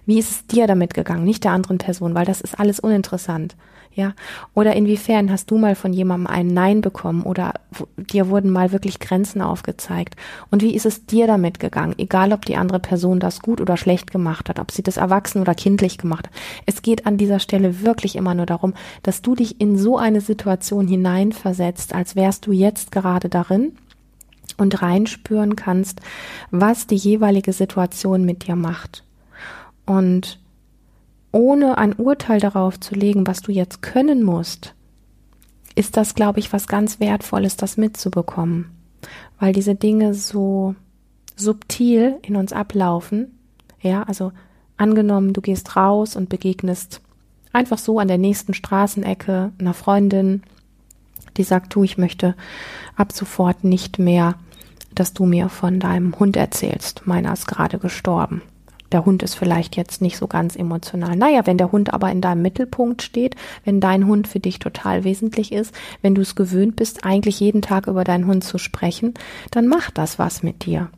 Wie 0.05 0.19
ist 0.19 0.31
es 0.31 0.47
dir 0.47 0.67
damit 0.67 0.93
gegangen, 0.93 1.23
nicht 1.23 1.43
der 1.43 1.51
anderen 1.51 1.77
Person, 1.77 2.15
weil 2.15 2.25
das 2.25 2.41
ist 2.41 2.59
alles 2.59 2.79
uninteressant. 2.79 3.55
Ja, 3.97 4.13
oder 4.53 4.75
inwiefern 4.75 5.31
hast 5.31 5.49
du 5.49 5.57
mal 5.57 5.73
von 5.73 5.91
jemandem 5.91 6.27
ein 6.27 6.45
Nein 6.49 6.81
bekommen 6.81 7.23
oder 7.23 7.53
dir 7.97 8.29
wurden 8.29 8.51
mal 8.51 8.71
wirklich 8.71 8.99
Grenzen 8.99 9.41
aufgezeigt? 9.41 10.15
Und 10.51 10.61
wie 10.61 10.75
ist 10.75 10.85
es 10.85 11.07
dir 11.07 11.25
damit 11.25 11.59
gegangen? 11.59 11.95
Egal, 11.97 12.31
ob 12.31 12.45
die 12.45 12.57
andere 12.57 12.79
Person 12.79 13.19
das 13.19 13.39
gut 13.39 13.59
oder 13.59 13.75
schlecht 13.75 14.11
gemacht 14.11 14.49
hat, 14.49 14.59
ob 14.59 14.69
sie 14.69 14.83
das 14.83 14.97
erwachsen 14.97 15.41
oder 15.41 15.55
kindlich 15.55 15.97
gemacht 15.97 16.27
hat. 16.27 16.33
Es 16.67 16.83
geht 16.83 17.07
an 17.07 17.17
dieser 17.17 17.39
Stelle 17.39 17.81
wirklich 17.81 18.15
immer 18.15 18.35
nur 18.35 18.45
darum, 18.45 18.75
dass 19.01 19.23
du 19.23 19.33
dich 19.33 19.59
in 19.59 19.79
so 19.79 19.97
eine 19.97 20.21
Situation 20.21 20.87
hineinversetzt, 20.87 21.95
als 21.95 22.15
wärst 22.15 22.45
du 22.45 22.51
jetzt 22.51 22.91
gerade 22.91 23.29
darin 23.29 23.71
und 24.57 24.79
reinspüren 24.83 25.55
kannst, 25.55 26.01
was 26.51 26.85
die 26.85 26.97
jeweilige 26.97 27.51
Situation 27.51 28.25
mit 28.25 28.45
dir 28.45 28.55
macht. 28.55 29.03
Und 29.87 30.37
ohne 31.37 31.77
ein 31.77 31.93
Urteil 31.93 32.39
darauf 32.39 32.79
zu 32.79 32.95
legen, 32.95 33.27
was 33.27 33.43
du 33.43 33.51
jetzt 33.51 33.83
können 33.83 34.23
musst, 34.23 34.73
ist 35.75 35.95
das, 35.95 36.15
glaube 36.15 36.39
ich, 36.39 36.51
was 36.51 36.67
ganz 36.67 36.99
Wertvolles, 36.99 37.57
das 37.57 37.77
mitzubekommen. 37.77 38.71
Weil 39.39 39.53
diese 39.53 39.75
Dinge 39.75 40.15
so 40.15 40.73
subtil 41.35 42.17
in 42.23 42.35
uns 42.35 42.53
ablaufen. 42.53 43.37
Ja, 43.79 44.01
also 44.01 44.31
angenommen, 44.77 45.33
du 45.33 45.41
gehst 45.41 45.75
raus 45.75 46.15
und 46.15 46.29
begegnest 46.29 47.01
einfach 47.53 47.77
so 47.77 47.99
an 47.99 48.07
der 48.07 48.17
nächsten 48.17 48.55
Straßenecke 48.55 49.51
einer 49.59 49.75
Freundin, 49.75 50.41
die 51.37 51.43
sagt, 51.43 51.75
du, 51.75 51.83
ich 51.83 51.99
möchte 51.99 52.35
ab 52.95 53.11
sofort 53.11 53.63
nicht 53.63 53.99
mehr, 53.99 54.33
dass 54.95 55.13
du 55.13 55.27
mir 55.27 55.49
von 55.49 55.79
deinem 55.79 56.17
Hund 56.19 56.35
erzählst. 56.35 57.05
Meiner 57.05 57.33
ist 57.33 57.45
gerade 57.45 57.77
gestorben 57.77 58.41
der 58.91 59.05
Hund 59.05 59.23
ist 59.23 59.35
vielleicht 59.35 59.75
jetzt 59.75 60.01
nicht 60.01 60.17
so 60.17 60.27
ganz 60.27 60.55
emotional. 60.55 61.15
Naja, 61.15 61.45
wenn 61.45 61.57
der 61.57 61.71
Hund 61.71 61.93
aber 61.93 62.11
in 62.11 62.21
deinem 62.21 62.41
Mittelpunkt 62.41 63.01
steht, 63.01 63.35
wenn 63.65 63.79
dein 63.79 64.07
Hund 64.07 64.27
für 64.27 64.39
dich 64.39 64.59
total 64.59 65.03
wesentlich 65.03 65.51
ist, 65.51 65.73
wenn 66.01 66.15
du 66.15 66.21
es 66.21 66.35
gewöhnt 66.35 66.75
bist, 66.75 67.03
eigentlich 67.03 67.39
jeden 67.39 67.61
Tag 67.61 67.87
über 67.87 68.03
deinen 68.03 68.27
Hund 68.27 68.43
zu 68.43 68.57
sprechen, 68.57 69.13
dann 69.51 69.67
macht 69.67 69.97
das 69.97 70.19
was 70.19 70.43
mit 70.43 70.65
dir. 70.65 70.89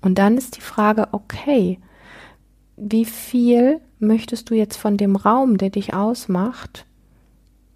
Und 0.00 0.18
dann 0.18 0.36
ist 0.36 0.56
die 0.56 0.62
Frage, 0.62 1.08
okay, 1.12 1.78
wie 2.76 3.04
viel 3.04 3.80
möchtest 3.98 4.50
du 4.50 4.54
jetzt 4.54 4.76
von 4.76 4.96
dem 4.96 5.16
Raum, 5.16 5.58
der 5.58 5.70
dich 5.70 5.94
ausmacht, 5.94 6.86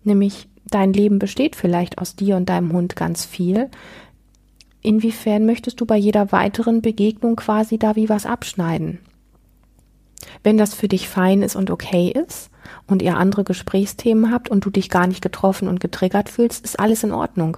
nämlich 0.04 0.48
dein 0.70 0.92
Leben 0.92 1.18
besteht 1.18 1.56
vielleicht 1.56 1.98
aus 1.98 2.16
dir 2.16 2.36
und 2.36 2.48
deinem 2.48 2.72
Hund 2.72 2.96
ganz 2.96 3.24
viel, 3.24 3.70
inwiefern 4.80 5.46
möchtest 5.46 5.80
du 5.80 5.86
bei 5.86 5.96
jeder 5.96 6.32
weiteren 6.32 6.82
Begegnung 6.82 7.36
quasi 7.36 7.78
da 7.78 7.96
wie 7.96 8.08
was 8.08 8.26
abschneiden? 8.26 8.98
Wenn 10.42 10.58
das 10.58 10.74
für 10.74 10.88
dich 10.88 11.08
fein 11.08 11.42
ist 11.42 11.56
und 11.56 11.70
okay 11.70 12.10
ist 12.10 12.50
und 12.86 13.02
ihr 13.02 13.16
andere 13.16 13.44
Gesprächsthemen 13.44 14.30
habt 14.30 14.50
und 14.50 14.64
du 14.64 14.70
dich 14.70 14.88
gar 14.88 15.06
nicht 15.06 15.22
getroffen 15.22 15.68
und 15.68 15.80
getriggert 15.80 16.28
fühlst, 16.28 16.64
ist 16.64 16.78
alles 16.78 17.02
in 17.04 17.12
Ordnung. 17.12 17.56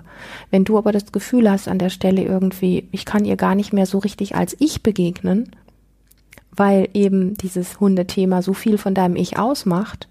Wenn 0.50 0.64
du 0.64 0.78
aber 0.78 0.92
das 0.92 1.12
Gefühl 1.12 1.50
hast 1.50 1.68
an 1.68 1.78
der 1.78 1.90
Stelle 1.90 2.22
irgendwie, 2.22 2.88
ich 2.92 3.04
kann 3.04 3.24
ihr 3.24 3.36
gar 3.36 3.54
nicht 3.54 3.72
mehr 3.72 3.86
so 3.86 3.98
richtig 3.98 4.34
als 4.34 4.56
ich 4.58 4.82
begegnen, 4.82 5.50
weil 6.50 6.88
eben 6.94 7.36
dieses 7.36 7.80
Hundethema 7.80 8.42
so 8.42 8.54
viel 8.54 8.78
von 8.78 8.94
deinem 8.94 9.16
Ich 9.16 9.38
ausmacht, 9.38 10.08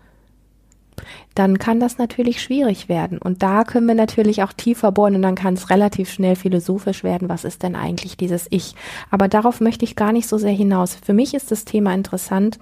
dann 1.36 1.60
kann 1.60 1.80
das 1.80 1.98
natürlich 1.98 2.42
schwierig 2.42 2.90
werden. 2.90 3.18
Und 3.18 3.44
da 3.44 3.64
können 3.64 3.88
wir 3.88 3.96
natürlich 3.96 4.44
auch 4.44 4.54
tiefer 4.54 4.92
bohren 4.92 5.16
und 5.16 5.22
dann 5.22 5.36
kann 5.36 5.56
es 5.56 5.70
relativ 5.70 6.12
schnell 6.12 6.36
philosophisch 6.36 7.04
werden. 7.04 7.30
Was 7.30 7.44
ist 7.44 7.64
denn 7.64 7.76
eigentlich 7.76 8.18
dieses 8.18 8.48
Ich? 8.50 8.76
Aber 9.10 9.28
darauf 9.28 9.62
möchte 9.62 9.86
ich 9.86 9.96
gar 9.96 10.12
nicht 10.12 10.28
so 10.28 10.38
sehr 10.38 10.52
hinaus. 10.52 10.98
Für 11.04 11.14
mich 11.14 11.34
ist 11.34 11.52
das 11.52 11.66
Thema 11.66 11.94
interessant, 11.94 12.60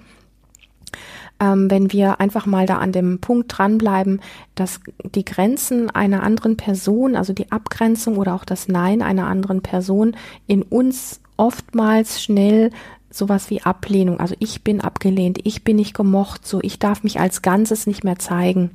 ähm, 1.41 1.71
wenn 1.71 1.91
wir 1.91 2.21
einfach 2.21 2.45
mal 2.45 2.65
da 2.65 2.77
an 2.77 2.91
dem 2.91 3.19
Punkt 3.19 3.57
dranbleiben, 3.57 4.21
dass 4.55 4.79
die 5.03 5.25
Grenzen 5.25 5.89
einer 5.89 6.23
anderen 6.23 6.55
Person, 6.55 7.15
also 7.15 7.33
die 7.33 7.51
Abgrenzung 7.51 8.17
oder 8.17 8.35
auch 8.35 8.45
das 8.45 8.67
Nein 8.67 9.01
einer 9.01 9.27
anderen 9.27 9.61
Person 9.61 10.15
in 10.47 10.61
uns 10.61 11.19
oftmals 11.37 12.21
schnell 12.21 12.69
sowas 13.11 13.49
wie 13.49 13.61
Ablehnung. 13.61 14.19
Also 14.19 14.35
ich 14.39 14.63
bin 14.63 14.81
abgelehnt, 14.81 15.39
ich 15.43 15.63
bin 15.63 15.75
nicht 15.75 15.93
gemocht, 15.93 16.47
so 16.47 16.59
ich 16.61 16.79
darf 16.79 17.03
mich 17.03 17.19
als 17.19 17.41
Ganzes 17.41 17.85
nicht 17.85 18.03
mehr 18.03 18.17
zeigen. 18.17 18.71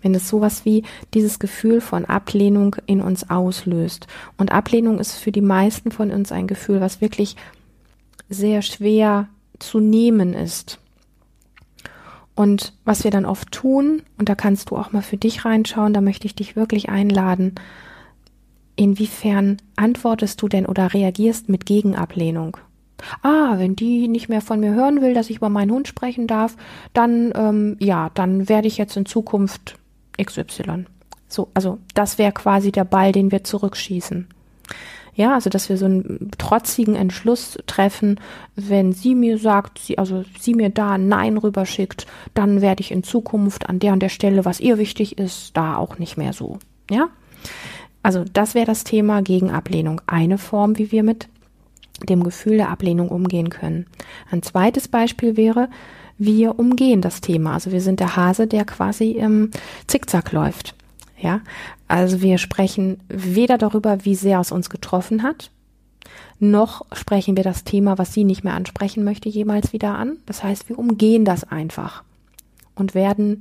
Wenn 0.00 0.14
es 0.14 0.28
sowas 0.28 0.64
wie 0.64 0.84
dieses 1.12 1.38
Gefühl 1.38 1.80
von 1.80 2.04
Ablehnung 2.04 2.76
in 2.86 3.00
uns 3.00 3.28
auslöst. 3.28 4.06
Und 4.38 4.52
Ablehnung 4.52 4.98
ist 4.98 5.16
für 5.16 5.32
die 5.32 5.40
meisten 5.40 5.90
von 5.90 6.10
uns 6.10 6.32
ein 6.32 6.46
Gefühl, 6.46 6.80
was 6.80 7.00
wirklich 7.00 7.36
sehr 8.28 8.62
schwer 8.62 9.28
zu 9.58 9.80
nehmen 9.80 10.34
ist. 10.34 10.78
Und 12.34 12.72
was 12.84 13.04
wir 13.04 13.10
dann 13.10 13.26
oft 13.26 13.50
tun, 13.52 14.02
und 14.16 14.28
da 14.28 14.34
kannst 14.34 14.70
du 14.70 14.76
auch 14.76 14.92
mal 14.92 15.02
für 15.02 15.18
dich 15.18 15.44
reinschauen, 15.44 15.92
da 15.92 16.00
möchte 16.00 16.26
ich 16.26 16.34
dich 16.34 16.56
wirklich 16.56 16.88
einladen, 16.88 17.56
inwiefern 18.76 19.58
antwortest 19.76 20.40
du 20.40 20.48
denn 20.48 20.64
oder 20.64 20.94
reagierst 20.94 21.50
mit 21.50 21.66
Gegenablehnung? 21.66 22.56
Ah, 23.22 23.58
wenn 23.58 23.76
die 23.76 24.08
nicht 24.08 24.28
mehr 24.28 24.40
von 24.40 24.60
mir 24.60 24.74
hören 24.74 25.00
will, 25.00 25.14
dass 25.14 25.30
ich 25.30 25.36
über 25.36 25.48
meinen 25.48 25.70
Hund 25.70 25.88
sprechen 25.88 26.26
darf, 26.26 26.56
dann 26.92 27.32
ähm, 27.34 27.76
ja, 27.80 28.10
dann 28.14 28.48
werde 28.48 28.68
ich 28.68 28.78
jetzt 28.78 28.96
in 28.96 29.06
Zukunft 29.06 29.78
XY. 30.22 30.86
So, 31.28 31.48
also 31.54 31.78
das 31.94 32.18
wäre 32.18 32.32
quasi 32.32 32.72
der 32.72 32.84
Ball, 32.84 33.12
den 33.12 33.30
wir 33.30 33.44
zurückschießen. 33.44 34.28
Ja, 35.14 35.34
also 35.34 35.50
dass 35.50 35.68
wir 35.68 35.76
so 35.76 35.86
einen 35.86 36.30
trotzigen 36.38 36.94
Entschluss 36.94 37.58
treffen, 37.66 38.20
wenn 38.56 38.92
sie 38.92 39.14
mir 39.14 39.38
sagt, 39.38 39.78
sie, 39.78 39.98
also 39.98 40.24
sie 40.38 40.54
mir 40.54 40.70
da 40.70 40.92
ein 40.92 41.08
Nein 41.08 41.36
rüberschickt, 41.36 42.06
dann 42.34 42.60
werde 42.60 42.80
ich 42.80 42.90
in 42.90 43.02
Zukunft 43.02 43.68
an 43.68 43.80
der 43.80 43.92
und 43.92 44.00
der 44.00 44.08
Stelle, 44.08 44.44
was 44.44 44.60
ihr 44.60 44.78
wichtig 44.78 45.18
ist, 45.18 45.56
da 45.56 45.76
auch 45.76 45.98
nicht 45.98 46.16
mehr 46.16 46.32
so 46.32 46.58
Ja? 46.90 47.08
Also 48.02 48.24
das 48.32 48.54
wäre 48.54 48.66
das 48.66 48.84
Thema 48.84 49.22
gegen 49.22 49.50
Ablehnung. 49.50 50.00
Eine 50.06 50.38
Form, 50.38 50.78
wie 50.78 50.90
wir 50.90 51.02
mit 51.02 51.28
dem 52.08 52.22
Gefühl 52.24 52.56
der 52.56 52.70
Ablehnung 52.70 53.08
umgehen 53.08 53.50
können. 53.50 53.86
Ein 54.30 54.42
zweites 54.42 54.88
Beispiel 54.88 55.36
wäre, 55.36 55.68
wir 56.18 56.58
umgehen 56.58 57.00
das 57.00 57.20
Thema. 57.20 57.54
Also 57.54 57.72
wir 57.72 57.80
sind 57.80 58.00
der 58.00 58.16
Hase, 58.16 58.46
der 58.46 58.64
quasi 58.64 59.12
im 59.12 59.50
Zickzack 59.86 60.32
läuft. 60.32 60.74
Ja, 61.18 61.40
also 61.88 62.22
wir 62.22 62.38
sprechen 62.38 63.00
weder 63.08 63.58
darüber, 63.58 64.04
wie 64.04 64.14
sehr 64.14 64.40
es 64.40 64.52
uns 64.52 64.70
getroffen 64.70 65.22
hat, 65.22 65.50
noch 66.38 66.86
sprechen 66.92 67.36
wir 67.36 67.44
das 67.44 67.64
Thema, 67.64 67.98
was 67.98 68.14
sie 68.14 68.24
nicht 68.24 68.44
mehr 68.44 68.54
ansprechen 68.54 69.04
möchte, 69.04 69.28
jemals 69.28 69.74
wieder 69.74 69.96
an. 69.96 70.16
Das 70.24 70.42
heißt, 70.42 70.70
wir 70.70 70.78
umgehen 70.78 71.26
das 71.26 71.44
einfach 71.44 72.02
und 72.74 72.94
werden 72.94 73.40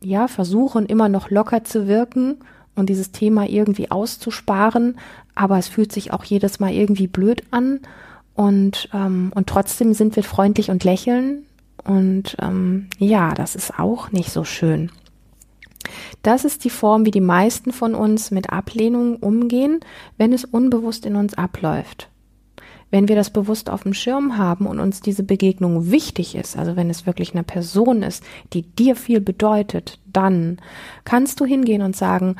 ja 0.00 0.26
versuchen, 0.26 0.86
immer 0.86 1.08
noch 1.08 1.30
locker 1.30 1.62
zu 1.62 1.86
wirken 1.86 2.38
und 2.74 2.88
dieses 2.88 3.12
Thema 3.12 3.48
irgendwie 3.48 3.90
auszusparen, 3.90 4.98
aber 5.34 5.58
es 5.58 5.68
fühlt 5.68 5.92
sich 5.92 6.12
auch 6.12 6.24
jedes 6.24 6.60
Mal 6.60 6.72
irgendwie 6.72 7.06
blöd 7.06 7.42
an 7.50 7.80
und, 8.34 8.88
ähm, 8.92 9.32
und 9.34 9.48
trotzdem 9.48 9.94
sind 9.94 10.16
wir 10.16 10.24
freundlich 10.24 10.70
und 10.70 10.84
lächeln 10.84 11.44
und 11.84 12.36
ähm, 12.40 12.88
ja, 12.98 13.34
das 13.34 13.56
ist 13.56 13.78
auch 13.78 14.10
nicht 14.12 14.30
so 14.30 14.44
schön. 14.44 14.90
Das 16.22 16.44
ist 16.44 16.64
die 16.64 16.70
Form, 16.70 17.04
wie 17.04 17.10
die 17.10 17.20
meisten 17.20 17.72
von 17.72 17.94
uns 17.94 18.30
mit 18.30 18.50
Ablehnung 18.50 19.16
umgehen, 19.16 19.80
wenn 20.16 20.32
es 20.32 20.44
unbewusst 20.44 21.06
in 21.06 21.16
uns 21.16 21.34
abläuft. 21.34 22.08
Wenn 22.92 23.08
wir 23.08 23.16
das 23.16 23.30
bewusst 23.30 23.70
auf 23.70 23.84
dem 23.84 23.94
Schirm 23.94 24.36
haben 24.36 24.66
und 24.66 24.78
uns 24.78 25.00
diese 25.00 25.22
Begegnung 25.22 25.90
wichtig 25.90 26.34
ist, 26.34 26.58
also 26.58 26.76
wenn 26.76 26.90
es 26.90 27.06
wirklich 27.06 27.32
eine 27.32 27.42
Person 27.42 28.02
ist, 28.02 28.22
die 28.52 28.62
dir 28.62 28.96
viel 28.96 29.22
bedeutet, 29.22 29.98
dann 30.12 30.58
kannst 31.04 31.40
du 31.40 31.46
hingehen 31.46 31.80
und 31.80 31.96
sagen, 31.96 32.36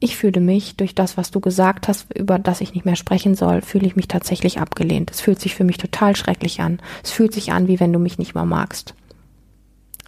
ich 0.00 0.18
fühle 0.18 0.42
mich 0.42 0.76
durch 0.76 0.94
das, 0.94 1.16
was 1.16 1.30
du 1.30 1.40
gesagt 1.40 1.88
hast, 1.88 2.12
über 2.14 2.38
das 2.38 2.60
ich 2.60 2.74
nicht 2.74 2.84
mehr 2.84 2.96
sprechen 2.96 3.34
soll, 3.34 3.62
fühle 3.62 3.86
ich 3.86 3.96
mich 3.96 4.06
tatsächlich 4.06 4.60
abgelehnt. 4.60 5.10
Es 5.10 5.22
fühlt 5.22 5.40
sich 5.40 5.54
für 5.54 5.64
mich 5.64 5.78
total 5.78 6.14
schrecklich 6.14 6.60
an. 6.60 6.80
Es 7.02 7.10
fühlt 7.10 7.32
sich 7.32 7.52
an, 7.52 7.66
wie 7.66 7.80
wenn 7.80 7.92
du 7.92 7.98
mich 7.98 8.18
nicht 8.18 8.34
mehr 8.34 8.44
magst. 8.44 8.94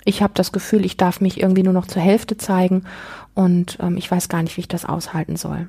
Ich 0.05 0.21
habe 0.21 0.35
das 0.35 0.53
Gefühl, 0.53 0.85
ich 0.85 0.99
darf 0.99 1.23
mich 1.23 1.41
irgendwie 1.41 1.63
nur 1.63 1.73
noch 1.73 1.87
zur 1.87 2.03
Hälfte 2.03 2.37
zeigen 2.37 2.85
und 3.35 3.79
ähm, 3.81 3.97
ich 3.97 4.11
weiß 4.11 4.29
gar 4.29 4.43
nicht, 4.43 4.59
wie 4.59 4.61
ich 4.61 4.69
das 4.69 4.85
aushalten 4.85 5.37
soll. 5.37 5.69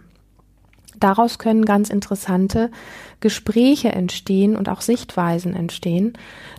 Daraus 0.99 1.39
können 1.39 1.65
ganz 1.65 1.89
interessante 1.89 2.71
Gespräche 3.19 3.91
entstehen 3.91 4.55
und 4.55 4.69
auch 4.69 4.81
Sichtweisen 4.81 5.55
entstehen. 5.55 6.13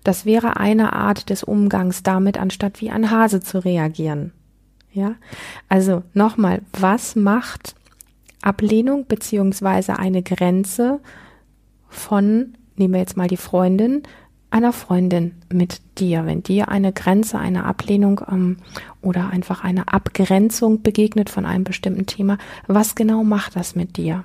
Das 0.04 0.25
wäre 0.25 0.57
eine 0.57 0.92
Art 0.92 1.30
des 1.30 1.45
Umgangs 1.45 2.02
damit, 2.02 2.38
anstatt 2.38 2.80
wie 2.80 2.90
ein 2.90 3.11
Hase 3.11 3.40
zu 3.40 3.64
reagieren. 3.64 4.33
Ja, 4.92 5.14
also 5.68 6.02
nochmal, 6.14 6.62
was 6.73 7.14
macht 7.14 7.75
Ablehnung 8.42 9.07
beziehungsweise 9.07 9.99
eine 9.99 10.23
Grenze 10.23 11.00
von, 11.88 12.54
nehmen 12.76 12.95
wir 12.95 13.00
jetzt 13.00 13.16
mal 13.16 13.28
die 13.28 13.37
Freundin, 13.37 14.02
einer 14.50 14.72
Freundin 14.72 15.32
mit 15.52 15.80
dir, 15.98 16.24
wenn 16.26 16.42
dir 16.42 16.68
eine 16.68 16.92
Grenze, 16.92 17.38
eine 17.38 17.64
Ablehnung 17.64 18.22
ähm, 18.30 18.56
oder 19.02 19.28
einfach 19.28 19.62
eine 19.62 19.88
Abgrenzung 19.88 20.82
begegnet 20.82 21.28
von 21.28 21.44
einem 21.44 21.64
bestimmten 21.64 22.06
Thema, 22.06 22.38
was 22.66 22.94
genau 22.94 23.24
macht 23.24 23.56
das 23.56 23.74
mit 23.74 23.96
dir? 23.96 24.24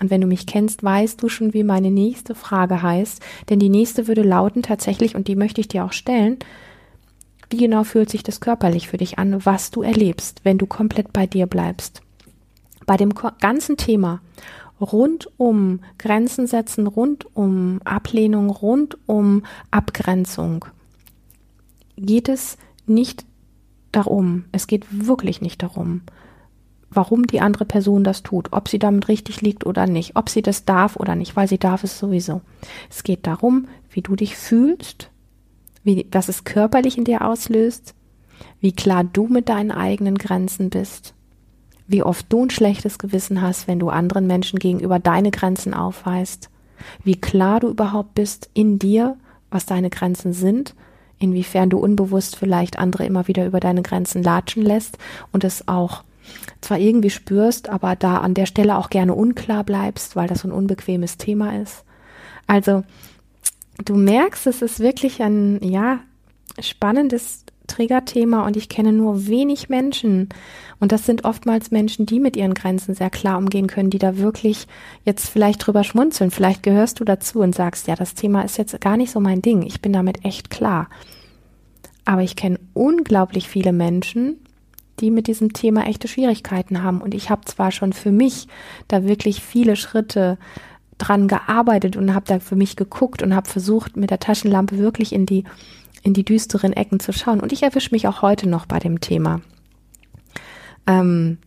Und 0.00 0.10
wenn 0.10 0.20
du 0.20 0.26
mich 0.26 0.46
kennst, 0.46 0.82
weißt 0.82 1.22
du 1.22 1.28
schon, 1.28 1.54
wie 1.54 1.62
meine 1.62 1.90
nächste 1.90 2.34
Frage 2.34 2.82
heißt, 2.82 3.22
denn 3.50 3.60
die 3.60 3.68
nächste 3.68 4.08
würde 4.08 4.22
lauten 4.22 4.62
tatsächlich, 4.62 5.14
und 5.14 5.28
die 5.28 5.36
möchte 5.36 5.60
ich 5.60 5.68
dir 5.68 5.84
auch 5.84 5.92
stellen, 5.92 6.38
wie 7.50 7.58
genau 7.58 7.84
fühlt 7.84 8.10
sich 8.10 8.22
das 8.22 8.40
körperlich 8.40 8.88
für 8.88 8.96
dich 8.96 9.18
an, 9.18 9.44
was 9.44 9.70
du 9.70 9.82
erlebst, 9.82 10.40
wenn 10.42 10.58
du 10.58 10.66
komplett 10.66 11.12
bei 11.12 11.26
dir 11.26 11.46
bleibst? 11.46 12.00
Bei 12.86 12.96
dem 12.96 13.12
ganzen 13.40 13.76
Thema 13.76 14.20
rund 14.82 15.28
um 15.38 15.80
Grenzen 15.98 16.46
setzen, 16.46 16.86
rund 16.86 17.26
um 17.34 17.80
Ablehnung, 17.84 18.50
rund 18.50 18.98
um 19.06 19.44
Abgrenzung 19.70 20.64
geht 21.96 22.28
es 22.28 22.58
nicht 22.86 23.24
darum, 23.92 24.44
es 24.52 24.66
geht 24.66 25.06
wirklich 25.06 25.40
nicht 25.40 25.62
darum, 25.62 26.02
warum 26.90 27.26
die 27.26 27.40
andere 27.40 27.64
Person 27.64 28.04
das 28.04 28.22
tut, 28.22 28.52
ob 28.52 28.68
sie 28.68 28.78
damit 28.78 29.08
richtig 29.08 29.40
liegt 29.40 29.64
oder 29.66 29.86
nicht, 29.86 30.16
ob 30.16 30.28
sie 30.28 30.42
das 30.42 30.64
darf 30.64 30.96
oder 30.96 31.14
nicht, 31.14 31.36
weil 31.36 31.48
sie 31.48 31.58
darf 31.58 31.84
es 31.84 31.98
sowieso. 31.98 32.40
Es 32.90 33.02
geht 33.02 33.26
darum, 33.26 33.68
wie 33.90 34.02
du 34.02 34.16
dich 34.16 34.36
fühlst, 34.36 35.10
wie, 35.84 36.06
was 36.10 36.28
es 36.28 36.44
körperlich 36.44 36.98
in 36.98 37.04
dir 37.04 37.22
auslöst, 37.26 37.94
wie 38.60 38.72
klar 38.72 39.04
du 39.04 39.28
mit 39.28 39.48
deinen 39.48 39.70
eigenen 39.70 40.16
Grenzen 40.16 40.70
bist 40.70 41.14
wie 41.86 42.02
oft 42.02 42.32
du 42.32 42.44
ein 42.44 42.50
schlechtes 42.50 42.98
Gewissen 42.98 43.42
hast, 43.42 43.68
wenn 43.68 43.78
du 43.78 43.88
anderen 43.88 44.26
Menschen 44.26 44.58
gegenüber 44.58 44.98
deine 44.98 45.30
Grenzen 45.30 45.74
aufweist, 45.74 46.50
wie 47.04 47.20
klar 47.20 47.60
du 47.60 47.68
überhaupt 47.68 48.14
bist 48.14 48.50
in 48.54 48.78
dir, 48.78 49.16
was 49.50 49.66
deine 49.66 49.90
Grenzen 49.90 50.32
sind, 50.32 50.74
inwiefern 51.18 51.70
du 51.70 51.78
unbewusst 51.78 52.36
vielleicht 52.36 52.78
andere 52.78 53.04
immer 53.04 53.28
wieder 53.28 53.46
über 53.46 53.60
deine 53.60 53.82
Grenzen 53.82 54.22
latschen 54.22 54.62
lässt 54.62 54.98
und 55.30 55.44
es 55.44 55.68
auch 55.68 56.04
zwar 56.60 56.78
irgendwie 56.78 57.10
spürst, 57.10 57.68
aber 57.68 57.96
da 57.96 58.18
an 58.18 58.34
der 58.34 58.46
Stelle 58.46 58.78
auch 58.78 58.90
gerne 58.90 59.14
unklar 59.14 59.64
bleibst, 59.64 60.16
weil 60.16 60.28
das 60.28 60.40
so 60.40 60.48
ein 60.48 60.52
unbequemes 60.52 61.16
Thema 61.16 61.60
ist. 61.60 61.84
Also, 62.46 62.84
du 63.84 63.94
merkst, 63.96 64.46
es 64.46 64.62
ist 64.62 64.80
wirklich 64.80 65.22
ein, 65.22 65.60
ja, 65.62 66.00
spannendes 66.60 67.41
Triggerthema 67.66 68.46
und 68.46 68.56
ich 68.56 68.68
kenne 68.68 68.92
nur 68.92 69.26
wenig 69.26 69.68
Menschen. 69.68 70.28
Und 70.80 70.92
das 70.92 71.06
sind 71.06 71.24
oftmals 71.24 71.70
Menschen, 71.70 72.06
die 72.06 72.20
mit 72.20 72.36
ihren 72.36 72.54
Grenzen 72.54 72.94
sehr 72.94 73.10
klar 73.10 73.38
umgehen 73.38 73.66
können, 73.66 73.90
die 73.90 73.98
da 73.98 74.18
wirklich 74.18 74.66
jetzt 75.04 75.28
vielleicht 75.28 75.66
drüber 75.66 75.84
schmunzeln. 75.84 76.30
Vielleicht 76.30 76.62
gehörst 76.62 77.00
du 77.00 77.04
dazu 77.04 77.40
und 77.40 77.54
sagst, 77.54 77.86
ja, 77.86 77.94
das 77.94 78.14
Thema 78.14 78.42
ist 78.42 78.58
jetzt 78.58 78.80
gar 78.80 78.96
nicht 78.96 79.12
so 79.12 79.20
mein 79.20 79.42
Ding. 79.42 79.62
Ich 79.62 79.80
bin 79.80 79.92
damit 79.92 80.24
echt 80.24 80.50
klar. 80.50 80.88
Aber 82.04 82.22
ich 82.22 82.36
kenne 82.36 82.58
unglaublich 82.74 83.48
viele 83.48 83.72
Menschen, 83.72 84.38
die 85.00 85.10
mit 85.10 85.26
diesem 85.26 85.52
Thema 85.52 85.86
echte 85.86 86.08
Schwierigkeiten 86.08 86.82
haben. 86.82 87.00
Und 87.00 87.14
ich 87.14 87.30
habe 87.30 87.44
zwar 87.44 87.70
schon 87.70 87.92
für 87.92 88.12
mich 88.12 88.48
da 88.88 89.04
wirklich 89.04 89.42
viele 89.42 89.76
Schritte 89.76 90.38
dran 90.98 91.28
gearbeitet 91.28 91.96
und 91.96 92.14
habe 92.14 92.26
da 92.26 92.38
für 92.38 92.56
mich 92.56 92.76
geguckt 92.76 93.22
und 93.22 93.34
habe 93.34 93.48
versucht, 93.48 93.96
mit 93.96 94.10
der 94.10 94.20
Taschenlampe 94.20 94.78
wirklich 94.78 95.12
in 95.12 95.26
die 95.26 95.44
in 96.02 96.14
die 96.14 96.24
düsteren 96.24 96.72
Ecken 96.72 97.00
zu 97.00 97.12
schauen. 97.12 97.40
Und 97.40 97.52
ich 97.52 97.62
erwische 97.62 97.90
mich 97.92 98.08
auch 98.08 98.22
heute 98.22 98.48
noch 98.48 98.66
bei 98.66 98.78
dem 98.78 99.00
Thema, 99.00 99.40
ähm, 100.86 101.38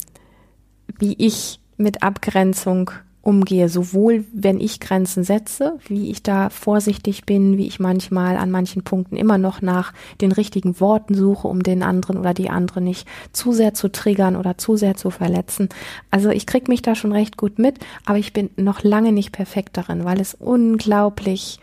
wie 0.98 1.14
ich 1.18 1.60
mit 1.78 2.04
Abgrenzung 2.04 2.92
umgehe, 3.26 3.70
sowohl 3.70 4.24
wenn 4.32 4.60
ich 4.60 4.80
Grenzen 4.80 5.24
setze, 5.24 5.80
wie 5.88 6.12
ich 6.12 6.22
da 6.22 6.52
vorsichtig 6.52 7.26
bin, 7.26 7.58
wie 7.58 7.66
ich 7.66 7.80
manchmal 7.80 8.38
an 8.38 8.52
manchen 8.52 8.84
Punkten 8.84 9.18
immer 9.18 9.40
noch 9.40 9.64
nach 9.64 9.94
den 10.22 10.32
richtigen 10.32 10.80
Worten 10.80 11.16
suche, 11.16 11.48
um 11.48 11.64
den 11.64 11.82
anderen 11.82 12.18
oder 12.18 12.36
die 12.36 12.52
andere 12.52 12.82
nicht 12.82 13.08
zu 13.34 13.52
sehr 13.52 13.74
zu 13.74 13.92
triggern 13.92 14.36
oder 14.36 14.60
zu 14.60 14.78
sehr 14.78 14.96
zu 14.96 15.10
verletzen. 15.10 15.70
Also 16.12 16.30
ich 16.30 16.46
krieg 16.46 16.68
mich 16.68 16.84
da 16.84 16.94
schon 16.94 17.12
recht 17.12 17.36
gut 17.36 17.58
mit, 17.58 17.80
aber 18.06 18.20
ich 18.20 18.32
bin 18.32 18.52
noch 18.58 18.84
lange 18.84 19.12
nicht 19.12 19.32
perfekt 19.32 19.76
darin, 19.78 20.06
weil 20.06 20.22
es 20.22 20.36
unglaublich 20.36 21.60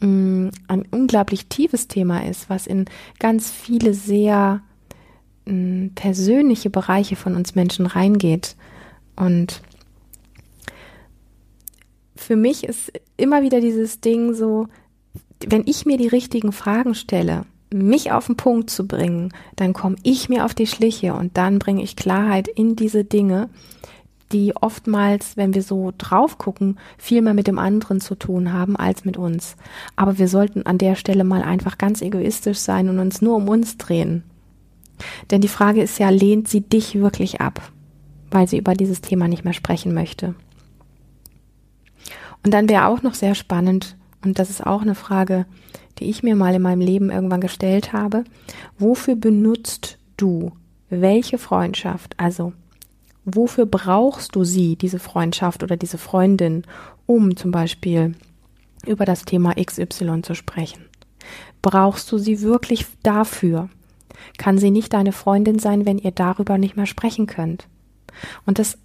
Mm, 0.00 0.48
ein 0.68 0.84
unglaublich 0.90 1.46
tiefes 1.46 1.88
Thema 1.88 2.24
ist, 2.26 2.50
was 2.50 2.66
in 2.66 2.84
ganz 3.18 3.50
viele 3.50 3.94
sehr 3.94 4.60
mm, 5.46 5.88
persönliche 5.94 6.70
Bereiche 6.70 7.16
von 7.16 7.34
uns 7.34 7.54
Menschen 7.54 7.86
reingeht. 7.86 8.56
Und 9.16 9.62
für 12.14 12.36
mich 12.36 12.64
ist 12.64 12.92
immer 13.16 13.42
wieder 13.42 13.60
dieses 13.60 14.00
Ding 14.00 14.34
so, 14.34 14.68
wenn 15.46 15.62
ich 15.66 15.86
mir 15.86 15.96
die 15.96 16.08
richtigen 16.08 16.52
Fragen 16.52 16.94
stelle, 16.94 17.44
mich 17.72 18.12
auf 18.12 18.26
den 18.26 18.36
Punkt 18.36 18.70
zu 18.70 18.86
bringen, 18.86 19.32
dann 19.56 19.72
komme 19.72 19.96
ich 20.02 20.28
mir 20.28 20.44
auf 20.44 20.54
die 20.54 20.66
Schliche 20.66 21.14
und 21.14 21.36
dann 21.36 21.58
bringe 21.58 21.82
ich 21.82 21.96
Klarheit 21.96 22.48
in 22.48 22.76
diese 22.76 23.04
Dinge, 23.04 23.48
die 24.32 24.56
oftmals, 24.56 25.36
wenn 25.36 25.54
wir 25.54 25.62
so 25.62 25.92
drauf 25.96 26.38
gucken, 26.38 26.78
viel 26.98 27.22
mehr 27.22 27.34
mit 27.34 27.46
dem 27.46 27.58
anderen 27.58 28.00
zu 28.00 28.14
tun 28.14 28.52
haben 28.52 28.76
als 28.76 29.04
mit 29.04 29.16
uns. 29.16 29.56
Aber 29.94 30.18
wir 30.18 30.28
sollten 30.28 30.66
an 30.66 30.78
der 30.78 30.96
Stelle 30.96 31.24
mal 31.24 31.42
einfach 31.42 31.78
ganz 31.78 32.02
egoistisch 32.02 32.58
sein 32.58 32.88
und 32.88 32.98
uns 32.98 33.22
nur 33.22 33.36
um 33.36 33.48
uns 33.48 33.78
drehen. 33.78 34.24
Denn 35.30 35.40
die 35.40 35.48
Frage 35.48 35.82
ist 35.82 35.98
ja, 35.98 36.08
lehnt 36.08 36.48
sie 36.48 36.62
dich 36.62 36.96
wirklich 36.96 37.40
ab, 37.40 37.60
weil 38.30 38.48
sie 38.48 38.58
über 38.58 38.74
dieses 38.74 39.00
Thema 39.00 39.28
nicht 39.28 39.44
mehr 39.44 39.52
sprechen 39.52 39.94
möchte? 39.94 40.34
Und 42.44 42.52
dann 42.54 42.68
wäre 42.68 42.86
auch 42.86 43.02
noch 43.02 43.14
sehr 43.14 43.34
spannend, 43.34 43.96
und 44.24 44.38
das 44.38 44.50
ist 44.50 44.66
auch 44.66 44.82
eine 44.82 44.94
Frage, 44.94 45.46
die 45.98 46.10
ich 46.10 46.22
mir 46.22 46.36
mal 46.36 46.54
in 46.54 46.62
meinem 46.62 46.80
Leben 46.80 47.10
irgendwann 47.10 47.40
gestellt 47.40 47.92
habe, 47.92 48.24
wofür 48.78 49.16
benutzt 49.16 49.98
du 50.16 50.52
welche 50.88 51.38
Freundschaft, 51.38 52.14
also 52.18 52.52
wofür 53.26 53.66
brauchst 53.66 54.34
du 54.36 54.44
sie, 54.44 54.76
diese 54.76 54.98
Freundschaft 54.98 55.62
oder 55.62 55.76
diese 55.76 55.98
Freundin, 55.98 56.62
um 57.04 57.36
zum 57.36 57.50
Beispiel 57.50 58.14
über 58.86 59.04
das 59.04 59.24
Thema 59.24 59.54
XY 59.54 60.22
zu 60.22 60.34
sprechen? 60.34 60.86
Brauchst 61.60 62.10
du 62.12 62.18
sie 62.18 62.40
wirklich 62.40 62.86
dafür? 63.02 63.68
Kann 64.38 64.58
sie 64.58 64.70
nicht 64.70 64.92
deine 64.92 65.12
Freundin 65.12 65.58
sein, 65.58 65.84
wenn 65.84 65.98
ihr 65.98 66.12
darüber 66.12 66.56
nicht 66.56 66.76
mehr 66.76 66.86
sprechen 66.86 67.26
könnt? 67.26 67.66
Und 68.46 68.58
das 68.58 68.78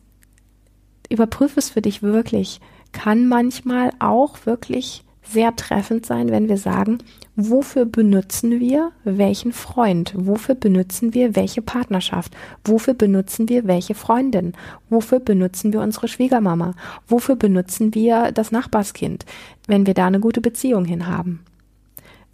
überprüfe 1.10 1.60
es 1.60 1.70
für 1.70 1.82
dich 1.82 2.02
wirklich, 2.02 2.60
kann 2.92 3.28
manchmal 3.28 3.92
auch 4.00 4.46
wirklich 4.46 5.04
sehr 5.24 5.56
treffend 5.56 6.06
sein, 6.06 6.30
wenn 6.30 6.50
wir 6.50 6.58
sagen, 6.58 7.00
wofür 7.36 7.86
benutzen 7.86 8.60
wir 8.60 8.92
welchen 9.04 9.54
Freund? 9.54 10.14
Wofür 10.16 10.56
benutzen 10.56 11.14
wir 11.14 11.36
welche 11.36 11.62
Partnerschaft? 11.62 12.36
Wofür 12.66 12.94
benutzen 12.94 13.48
wir 13.48 13.66
welche 13.68 13.96
Freundin? 13.96 14.54
Wofür 14.90 15.20
benutzen 15.20 15.74
wir 15.74 15.82
unsere 15.82 16.08
Schwiegermama? 16.08 16.74
Wofür 17.08 17.36
benutzen 17.36 17.94
wir 17.94 18.32
das 18.32 18.52
Nachbarskind, 18.52 19.26
wenn 19.68 19.86
wir 19.86 19.94
da 19.94 20.08
eine 20.08 20.20
gute 20.20 20.42
Beziehung 20.42 20.86
hin 20.86 21.08
haben? 21.08 21.44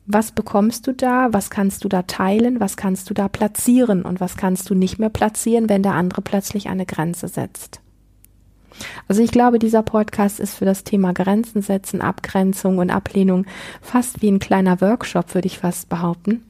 Was 0.10 0.32
bekommst 0.32 0.88
du 0.88 0.94
da? 0.94 1.34
Was 1.34 1.50
kannst 1.50 1.84
du 1.84 1.90
da 1.90 2.04
teilen? 2.04 2.62
Was 2.62 2.78
kannst 2.78 3.10
du 3.10 3.14
da 3.14 3.28
platzieren? 3.28 4.04
Und 4.04 4.22
was 4.22 4.38
kannst 4.38 4.70
du 4.70 4.76
nicht 4.76 5.00
mehr 5.00 5.10
platzieren, 5.10 5.68
wenn 5.68 5.84
der 5.84 5.96
andere 5.96 6.22
plötzlich 6.22 6.70
eine 6.70 6.86
Grenze 6.86 7.28
setzt? 7.28 7.82
Also 9.08 9.22
ich 9.22 9.32
glaube, 9.32 9.60
dieser 9.60 9.84
Podcast 9.84 10.40
ist 10.40 10.56
für 10.56 10.66
das 10.66 10.84
Thema 10.84 11.14
Grenzen 11.14 11.62
setzen, 11.62 12.02
Abgrenzung 12.02 12.78
und 12.78 12.90
Ablehnung 12.90 13.46
fast 13.82 14.22
wie 14.22 14.30
ein 14.30 14.40
kleiner 14.40 14.82
Workshop, 14.82 15.34
würde 15.34 15.48
ich 15.48 15.60
fast 15.60 15.90
behaupten. 15.90 16.44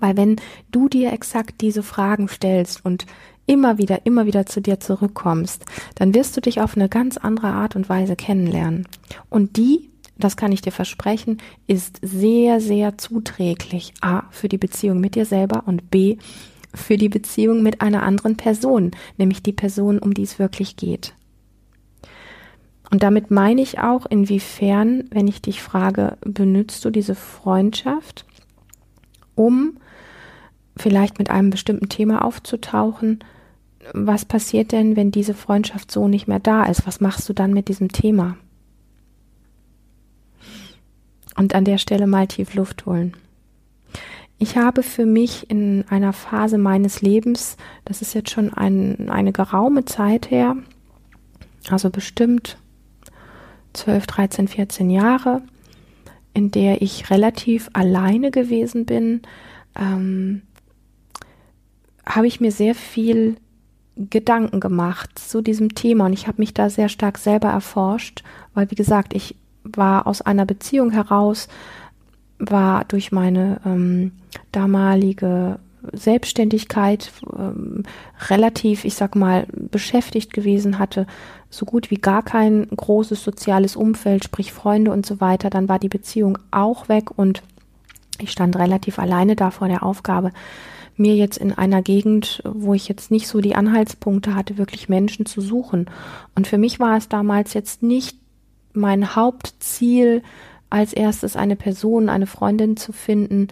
Weil 0.00 0.16
wenn 0.16 0.36
du 0.70 0.88
dir 0.88 1.12
exakt 1.12 1.60
diese 1.60 1.82
Fragen 1.82 2.28
stellst 2.28 2.84
und 2.84 3.06
immer 3.46 3.78
wieder, 3.78 4.06
immer 4.06 4.26
wieder 4.26 4.46
zu 4.46 4.60
dir 4.60 4.80
zurückkommst, 4.80 5.64
dann 5.94 6.14
wirst 6.14 6.36
du 6.36 6.40
dich 6.40 6.60
auf 6.60 6.76
eine 6.76 6.88
ganz 6.88 7.16
andere 7.16 7.48
Art 7.48 7.76
und 7.76 7.88
Weise 7.88 8.16
kennenlernen. 8.16 8.88
Und 9.28 9.56
die, 9.56 9.90
das 10.18 10.36
kann 10.36 10.52
ich 10.52 10.62
dir 10.62 10.72
versprechen, 10.72 11.38
ist 11.66 11.98
sehr, 12.02 12.60
sehr 12.60 12.98
zuträglich. 12.98 13.92
A, 14.00 14.22
für 14.30 14.48
die 14.48 14.58
Beziehung 14.58 15.00
mit 15.00 15.14
dir 15.14 15.26
selber 15.26 15.64
und 15.66 15.90
B, 15.90 16.16
für 16.74 16.96
die 16.96 17.08
Beziehung 17.08 17.62
mit 17.62 17.80
einer 17.80 18.02
anderen 18.02 18.36
Person, 18.36 18.92
nämlich 19.16 19.42
die 19.42 19.52
Person, 19.52 19.98
um 19.98 20.14
die 20.14 20.22
es 20.22 20.38
wirklich 20.38 20.76
geht. 20.76 21.14
Und 22.94 23.02
damit 23.02 23.32
meine 23.32 23.60
ich 23.60 23.80
auch, 23.80 24.06
inwiefern, 24.06 25.08
wenn 25.10 25.26
ich 25.26 25.42
dich 25.42 25.60
frage, 25.60 26.16
benutzt 26.20 26.84
du 26.84 26.90
diese 26.90 27.16
Freundschaft, 27.16 28.24
um 29.34 29.78
vielleicht 30.76 31.18
mit 31.18 31.28
einem 31.28 31.50
bestimmten 31.50 31.88
Thema 31.88 32.24
aufzutauchen? 32.24 33.24
Was 33.94 34.24
passiert 34.24 34.70
denn, 34.70 34.94
wenn 34.94 35.10
diese 35.10 35.34
Freundschaft 35.34 35.90
so 35.90 36.06
nicht 36.06 36.28
mehr 36.28 36.38
da 36.38 36.66
ist? 36.66 36.86
Was 36.86 37.00
machst 37.00 37.28
du 37.28 37.32
dann 37.32 37.52
mit 37.52 37.66
diesem 37.66 37.90
Thema? 37.90 38.36
Und 41.36 41.56
an 41.56 41.64
der 41.64 41.78
Stelle 41.78 42.06
mal 42.06 42.28
tief 42.28 42.54
Luft 42.54 42.86
holen. 42.86 43.16
Ich 44.38 44.56
habe 44.56 44.84
für 44.84 45.04
mich 45.04 45.50
in 45.50 45.84
einer 45.88 46.12
Phase 46.12 46.58
meines 46.58 47.02
Lebens, 47.02 47.56
das 47.84 48.02
ist 48.02 48.14
jetzt 48.14 48.30
schon 48.30 48.54
ein, 48.54 49.10
eine 49.10 49.32
geraume 49.32 49.84
Zeit 49.84 50.30
her, 50.30 50.54
also 51.68 51.90
bestimmt 51.90 52.56
12, 53.74 54.06
13, 54.06 54.48
14 54.48 54.90
Jahre, 54.90 55.42
in 56.32 56.50
der 56.50 56.82
ich 56.82 57.10
relativ 57.10 57.70
alleine 57.72 58.30
gewesen 58.30 58.86
bin, 58.86 59.22
ähm, 59.78 60.42
habe 62.06 62.26
ich 62.26 62.40
mir 62.40 62.52
sehr 62.52 62.74
viel 62.74 63.36
Gedanken 63.96 64.60
gemacht 64.60 65.18
zu 65.18 65.40
diesem 65.40 65.74
Thema 65.74 66.06
und 66.06 66.12
ich 66.12 66.26
habe 66.26 66.40
mich 66.40 66.52
da 66.52 66.68
sehr 66.68 66.88
stark 66.88 67.18
selber 67.18 67.48
erforscht, 67.48 68.24
weil 68.52 68.70
wie 68.70 68.74
gesagt, 68.74 69.14
ich 69.14 69.36
war 69.62 70.06
aus 70.06 70.20
einer 70.20 70.46
Beziehung 70.46 70.90
heraus, 70.90 71.48
war 72.38 72.84
durch 72.84 73.12
meine 73.12 73.60
ähm, 73.64 74.12
damalige 74.52 75.58
Selbstständigkeit 75.92 77.12
ähm, 77.36 77.84
relativ, 78.28 78.84
ich 78.84 78.94
sag 78.94 79.16
mal, 79.16 79.46
beschäftigt 79.52 80.32
gewesen, 80.32 80.78
hatte 80.78 81.06
so 81.50 81.64
gut 81.64 81.90
wie 81.90 81.96
gar 81.96 82.22
kein 82.22 82.66
großes 82.68 83.22
soziales 83.22 83.76
Umfeld, 83.76 84.24
sprich 84.24 84.52
Freunde 84.52 84.90
und 84.90 85.06
so 85.06 85.20
weiter. 85.20 85.50
Dann 85.50 85.68
war 85.68 85.78
die 85.78 85.88
Beziehung 85.88 86.38
auch 86.50 86.88
weg 86.88 87.16
und 87.16 87.42
ich 88.18 88.30
stand 88.30 88.56
relativ 88.56 88.98
alleine 88.98 89.36
da 89.36 89.50
vor 89.50 89.68
der 89.68 89.82
Aufgabe, 89.82 90.30
mir 90.96 91.16
jetzt 91.16 91.38
in 91.38 91.52
einer 91.52 91.82
Gegend, 91.82 92.42
wo 92.44 92.74
ich 92.74 92.88
jetzt 92.88 93.10
nicht 93.10 93.26
so 93.26 93.40
die 93.40 93.56
Anhaltspunkte 93.56 94.34
hatte, 94.34 94.58
wirklich 94.58 94.88
Menschen 94.88 95.26
zu 95.26 95.40
suchen. 95.40 95.86
Und 96.36 96.46
für 96.46 96.58
mich 96.58 96.78
war 96.78 96.96
es 96.96 97.08
damals 97.08 97.52
jetzt 97.54 97.82
nicht 97.82 98.18
mein 98.72 99.16
Hauptziel, 99.16 100.22
als 100.70 100.92
erstes 100.92 101.36
eine 101.36 101.54
Person, 101.54 102.08
eine 102.08 102.26
Freundin 102.26 102.76
zu 102.76 102.92
finden, 102.92 103.48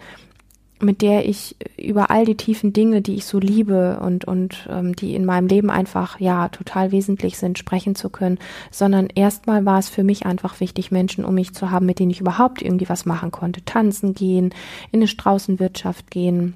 mit 0.83 1.01
der 1.01 1.27
ich 1.27 1.55
über 1.77 2.11
all 2.11 2.25
die 2.25 2.35
tiefen 2.35 2.73
Dinge, 2.73 3.01
die 3.01 3.15
ich 3.15 3.25
so 3.25 3.39
liebe 3.39 3.99
und, 3.99 4.25
und 4.25 4.67
ähm, 4.69 4.95
die 4.95 5.15
in 5.15 5.25
meinem 5.25 5.47
Leben 5.47 5.69
einfach 5.69 6.19
ja 6.19 6.49
total 6.49 6.91
wesentlich 6.91 7.37
sind, 7.37 7.57
sprechen 7.57 7.95
zu 7.95 8.09
können, 8.09 8.39
sondern 8.71 9.07
erstmal 9.07 9.65
war 9.65 9.79
es 9.79 9.89
für 9.89 10.03
mich 10.03 10.25
einfach 10.25 10.59
wichtig, 10.59 10.91
Menschen 10.91 11.25
um 11.25 11.35
mich 11.35 11.53
zu 11.53 11.71
haben, 11.71 11.85
mit 11.85 11.99
denen 11.99 12.11
ich 12.11 12.21
überhaupt 12.21 12.61
irgendwie 12.61 12.89
was 12.89 13.05
machen 13.05 13.31
konnte. 13.31 13.63
Tanzen 13.65 14.13
gehen, 14.13 14.53
in 14.91 14.99
eine 14.99 15.07
Straußenwirtschaft 15.07 16.11
gehen, 16.11 16.53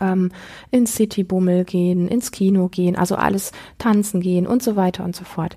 ähm, 0.00 0.30
ins 0.70 0.94
Citybummel 0.94 1.64
gehen, 1.64 2.08
ins 2.08 2.30
Kino 2.30 2.68
gehen, 2.68 2.96
also 2.96 3.16
alles 3.16 3.52
tanzen 3.78 4.20
gehen 4.20 4.46
und 4.46 4.62
so 4.62 4.76
weiter 4.76 5.04
und 5.04 5.16
so 5.16 5.24
fort. 5.24 5.56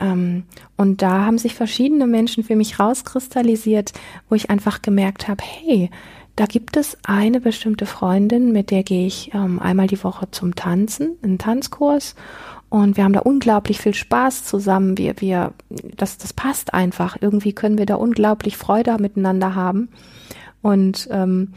Ähm, 0.00 0.44
und 0.76 1.02
da 1.02 1.24
haben 1.24 1.38
sich 1.38 1.54
verschiedene 1.54 2.06
Menschen 2.06 2.44
für 2.44 2.56
mich 2.56 2.78
rauskristallisiert, 2.78 3.92
wo 4.28 4.34
ich 4.34 4.50
einfach 4.50 4.82
gemerkt 4.82 5.28
habe, 5.28 5.42
hey, 5.44 5.90
da 6.36 6.46
gibt 6.46 6.76
es 6.76 6.96
eine 7.04 7.40
bestimmte 7.40 7.86
Freundin, 7.86 8.52
mit 8.52 8.70
der 8.70 8.82
gehe 8.82 9.06
ich 9.06 9.32
ähm, 9.34 9.58
einmal 9.58 9.86
die 9.86 10.02
Woche 10.02 10.30
zum 10.30 10.54
Tanzen, 10.54 11.16
einen 11.22 11.38
Tanzkurs. 11.38 12.14
Und 12.70 12.96
wir 12.96 13.04
haben 13.04 13.12
da 13.12 13.20
unglaublich 13.20 13.80
viel 13.80 13.92
Spaß 13.92 14.44
zusammen. 14.44 14.96
Wir, 14.96 15.20
wir, 15.20 15.52
das, 15.96 16.16
das 16.16 16.32
passt 16.32 16.72
einfach. 16.72 17.18
Irgendwie 17.20 17.52
können 17.52 17.76
wir 17.76 17.84
da 17.84 17.96
unglaublich 17.96 18.56
Freude 18.56 18.96
miteinander 18.98 19.54
haben. 19.54 19.90
Und 20.62 21.06
ähm, 21.10 21.52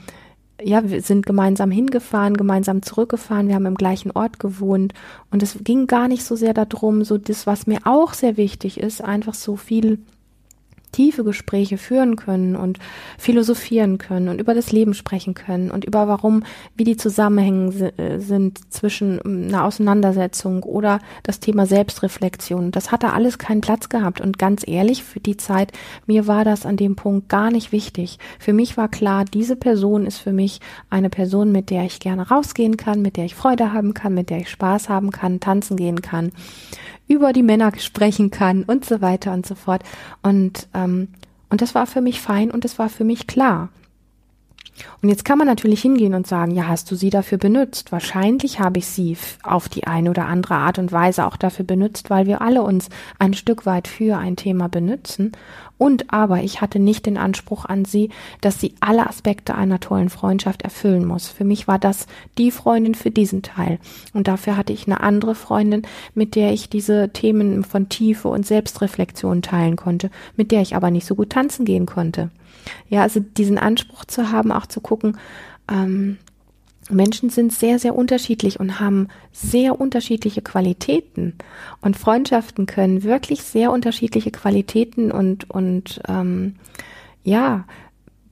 ja, 0.62 0.90
wir 0.90 1.02
sind 1.02 1.26
gemeinsam 1.26 1.72
hingefahren, 1.72 2.36
gemeinsam 2.36 2.82
zurückgefahren, 2.82 3.48
wir 3.48 3.56
haben 3.56 3.66
im 3.66 3.76
gleichen 3.76 4.12
Ort 4.12 4.40
gewohnt 4.40 4.94
und 5.30 5.44
es 5.44 5.58
ging 5.64 5.86
gar 5.86 6.08
nicht 6.08 6.24
so 6.24 6.36
sehr 6.36 6.54
darum, 6.54 7.04
so 7.04 7.18
das, 7.18 7.46
was 7.46 7.68
mir 7.68 7.80
auch 7.84 8.14
sehr 8.14 8.38
wichtig 8.38 8.80
ist, 8.80 9.04
einfach 9.04 9.34
so 9.34 9.58
viel 9.58 10.00
tiefe 10.96 11.26
Gespräche 11.26 11.78
führen 11.78 12.16
können 12.16 12.56
und 12.56 12.80
philosophieren 13.18 13.98
können 13.98 14.30
und 14.30 14.40
über 14.40 14.54
das 14.54 14.72
Leben 14.72 14.94
sprechen 14.94 15.34
können 15.34 15.70
und 15.70 15.84
über 15.84 16.08
warum, 16.08 16.44
wie 16.76 16.86
die 16.86 16.96
Zusammenhänge 16.96 17.92
äh, 17.98 18.20
sind 18.20 18.72
zwischen 18.72 19.20
ähm, 19.26 19.48
einer 19.50 19.66
Auseinandersetzung 19.66 20.64
oder 20.64 21.00
das 21.24 21.42
Thema 21.42 21.66
Selbstreflexion. 21.66 22.72
Das 22.72 22.94
hat 22.94 23.04
da 23.04 23.10
alles 23.10 23.38
keinen 23.38 23.60
Platz 23.60 23.90
gehabt 23.90 24.22
und 24.22 24.38
ganz 24.38 24.66
ehrlich, 24.66 25.04
für 25.04 25.20
die 25.20 25.36
Zeit, 25.36 25.74
mir 26.06 26.28
war 26.28 26.46
das 26.46 26.66
an 26.66 26.78
dem 26.78 26.96
Punkt 26.96 27.28
gar 27.28 27.52
nicht 27.52 27.74
wichtig. 27.74 28.18
Für 28.40 28.54
mich 28.54 28.78
war 28.78 28.88
klar, 28.88 29.26
diese 29.26 29.58
Person 29.58 30.06
ist 30.06 30.20
für 30.20 30.32
mich 30.32 30.62
eine 30.90 31.10
Person, 31.10 31.52
mit 31.52 31.72
der 31.72 31.84
ich 31.84 32.00
gerne 32.00 32.30
rausgehen 32.30 32.78
kann, 32.78 33.02
mit 33.02 33.18
der 33.18 33.26
ich 33.26 33.36
Freude 33.36 33.74
haben 33.74 33.94
kann, 33.94 34.14
mit 34.14 34.30
der 34.30 34.38
ich 34.38 34.50
Spaß 34.50 34.88
haben 34.88 35.12
kann, 35.12 35.42
tanzen 35.42 35.76
gehen 35.76 36.02
kann 36.02 36.32
über 37.08 37.34
die 37.34 37.44
Männer 37.44 37.72
sprechen 37.78 38.32
kann 38.32 38.64
und 38.64 38.86
so 38.86 39.02
weiter 39.02 39.34
und 39.34 39.46
so 39.46 39.56
fort. 39.56 39.84
Und, 40.22 40.68
ähm, 40.74 41.10
und 41.50 41.62
das 41.62 41.76
war 41.76 41.88
für 41.88 42.02
mich 42.02 42.22
fein 42.22 42.52
und 42.52 42.64
das 42.66 42.80
war 42.80 42.90
für 42.90 43.04
mich 43.04 43.28
klar. 43.28 43.70
Und 45.02 45.10
jetzt 45.10 45.24
kann 45.24 45.38
man 45.38 45.48
natürlich 45.48 45.82
hingehen 45.82 46.14
und 46.14 46.28
sagen, 46.28 46.52
ja, 46.52 46.68
hast 46.68 46.92
du 46.92 46.96
sie 46.96 47.10
dafür 47.10 47.38
benutzt? 47.38 47.92
Wahrscheinlich 47.92 48.60
habe 48.60 48.80
ich 48.80 48.88
sie 48.88 49.18
auf 49.44 49.70
die 49.70 49.88
eine 49.88 50.10
oder 50.10 50.26
andere 50.26 50.56
Art 50.56 50.80
und 50.80 50.92
Weise 50.92 51.26
auch 51.26 51.38
dafür 51.38 51.66
benutzt, 51.66 52.10
weil 52.10 52.26
wir 52.26 52.42
alle 52.42 52.62
uns 52.62 52.90
ein 53.18 53.34
Stück 53.34 53.66
weit 53.66 53.88
für 53.88 54.18
ein 54.18 54.36
Thema 54.36 54.68
benutzen. 54.68 55.32
Und 55.78 56.14
aber 56.14 56.42
ich 56.42 56.62
hatte 56.62 56.80
nicht 56.80 57.06
den 57.06 57.18
Anspruch 57.18 57.66
an 57.66 57.84
sie, 57.84 58.10
dass 58.42 58.60
sie 58.60 58.76
alle 58.80 59.08
Aspekte 59.08 59.56
einer 59.56 59.80
tollen 59.80 60.10
Freundschaft 60.10 60.62
erfüllen 60.62 61.06
muss. 61.06 61.28
Für 61.28 61.44
mich 61.44 61.68
war 61.68 61.80
das 61.80 62.08
die 62.38 62.52
Freundin 62.52 62.96
für 62.96 63.12
diesen 63.12 63.42
Teil. 63.42 63.80
Und 64.14 64.28
dafür 64.28 64.56
hatte 64.56 64.72
ich 64.72 64.88
eine 64.88 65.02
andere 65.02 65.36
Freundin, 65.36 65.82
mit 66.14 66.36
der 66.36 66.54
ich 66.54 66.70
diese 66.70 67.10
Themen 67.10 67.64
von 67.64 67.90
Tiefe 67.90 68.30
und 68.30 68.46
Selbstreflexion 68.46 69.42
teilen 69.42 69.76
konnte, 69.76 70.10
mit 70.38 70.52
der 70.52 70.62
ich 70.62 70.76
aber 70.76 70.92
nicht 70.92 71.06
so 71.06 71.16
gut 71.16 71.32
tanzen 71.32 71.66
gehen 71.66 71.86
konnte. 71.86 72.30
Ja, 72.90 73.02
also 73.02 73.20
diesen 73.20 73.58
Anspruch 73.58 74.06
zu 74.06 74.32
haben, 74.32 74.52
auch 74.52 74.66
zu 74.66 74.80
gucken, 74.80 75.18
ähm, 75.70 76.18
Menschen 76.90 77.30
sind 77.30 77.52
sehr, 77.52 77.80
sehr 77.80 77.96
unterschiedlich 77.96 78.60
und 78.60 78.80
haben 78.80 79.08
sehr 79.32 79.80
unterschiedliche 79.80 80.42
Qualitäten. 80.42 81.34
Und 81.82 81.98
Freundschaften 81.98 82.68
können 82.68 83.04
wirklich 83.04 83.42
sehr 83.42 83.72
unterschiedliche 83.72 84.32
Qualitäten 84.32 85.12
und, 85.12 85.50
und 85.50 86.02
ähm, 86.08 86.56
ja, 87.24 87.66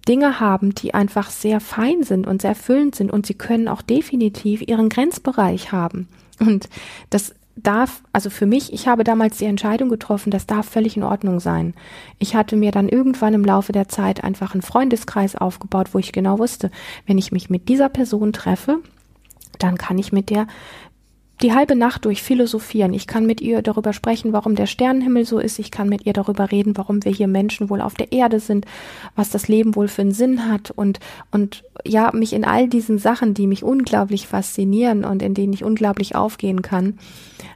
Dinge 0.08 0.40
haben, 0.40 0.76
die 0.76 0.94
einfach 0.94 1.30
sehr 1.30 1.60
fein 1.60 2.04
sind 2.04 2.28
und 2.28 2.42
sehr 2.42 2.52
erfüllend 2.52 2.96
sind. 2.96 3.12
Und 3.12 3.26
sie 3.26 3.34
können 3.34 3.68
auch 3.68 3.82
definitiv 3.82 4.62
ihren 4.62 4.90
Grenzbereich 4.90 5.72
haben. 5.72 6.08
Und 6.40 6.70
das 7.10 7.34
darf, 7.56 8.04
also 8.12 8.30
für 8.30 8.46
mich, 8.46 8.74
ich 8.74 8.88
habe 8.88 9.04
damals 9.04 9.38
die 9.38 9.46
Entscheidung 9.46 9.90
getroffen, 9.90 10.32
das 10.32 10.48
darf 10.48 10.68
völlig 10.68 10.98
in 10.98 11.04
Ordnung 11.04 11.40
sein. 11.40 11.74
Ich 12.20 12.36
hatte 12.36 12.56
mir 12.56 12.72
dann 12.72 12.90
irgendwann 12.90 13.34
im 13.34 13.46
Laufe 13.46 13.72
der 13.72 13.88
Zeit 13.88 14.24
einfach 14.24 14.54
einen 14.54 14.62
Freundeskreis 14.64 15.36
aufgebaut, 15.36 15.90
wo 15.94 16.00
ich 16.00 16.12
genau 16.12 16.40
wusste, 16.40 16.72
wenn 17.06 17.18
ich 17.18 17.32
mich 17.32 17.50
mit 17.50 17.70
dieser 17.70 17.90
Person 17.90 18.34
treffe, 18.34 18.80
dann 19.60 19.78
kann 19.78 19.98
ich 19.98 20.12
mit 20.12 20.30
der 20.30 20.48
die 21.44 21.54
halbe 21.54 21.76
Nacht 21.76 22.06
durch 22.06 22.24
philosophieren. 22.24 22.94
Ich 22.94 23.06
kann 23.06 23.26
mit 23.26 23.42
ihr 23.42 23.62
darüber 23.62 23.92
sprechen, 23.92 24.32
warum 24.32 24.56
der 24.56 24.66
Sternenhimmel 24.66 25.26
so 25.26 25.40
ist. 25.40 25.60
Ich 25.60 25.72
kann 25.72 25.90
mit 25.90 26.06
ihr 26.06 26.14
darüber 26.14 26.52
reden, 26.52 26.78
warum 26.78 27.04
wir 27.04 27.12
hier 27.12 27.28
Menschen 27.28 27.70
wohl 27.70 27.82
auf 27.82 27.96
der 27.96 28.14
Erde 28.14 28.40
sind, 28.40 28.66
was 29.16 29.30
das 29.30 29.50
Leben 29.50 29.76
wohl 29.76 29.90
für 29.90 30.02
einen 30.02 30.12
Sinn 30.14 30.50
hat 30.50 30.72
und, 30.72 31.00
und 31.32 31.64
ja, 31.86 32.12
mich 32.14 32.34
in 32.34 32.46
all 32.46 32.68
diesen 32.70 32.98
Sachen, 32.98 33.34
die 33.34 33.48
mich 33.48 33.64
unglaublich 33.64 34.28
faszinieren 34.28 35.04
und 35.04 35.22
in 35.22 35.34
denen 35.34 35.54
ich 35.54 35.64
unglaublich 35.64 36.16
aufgehen 36.16 36.62
kann, 36.62 36.98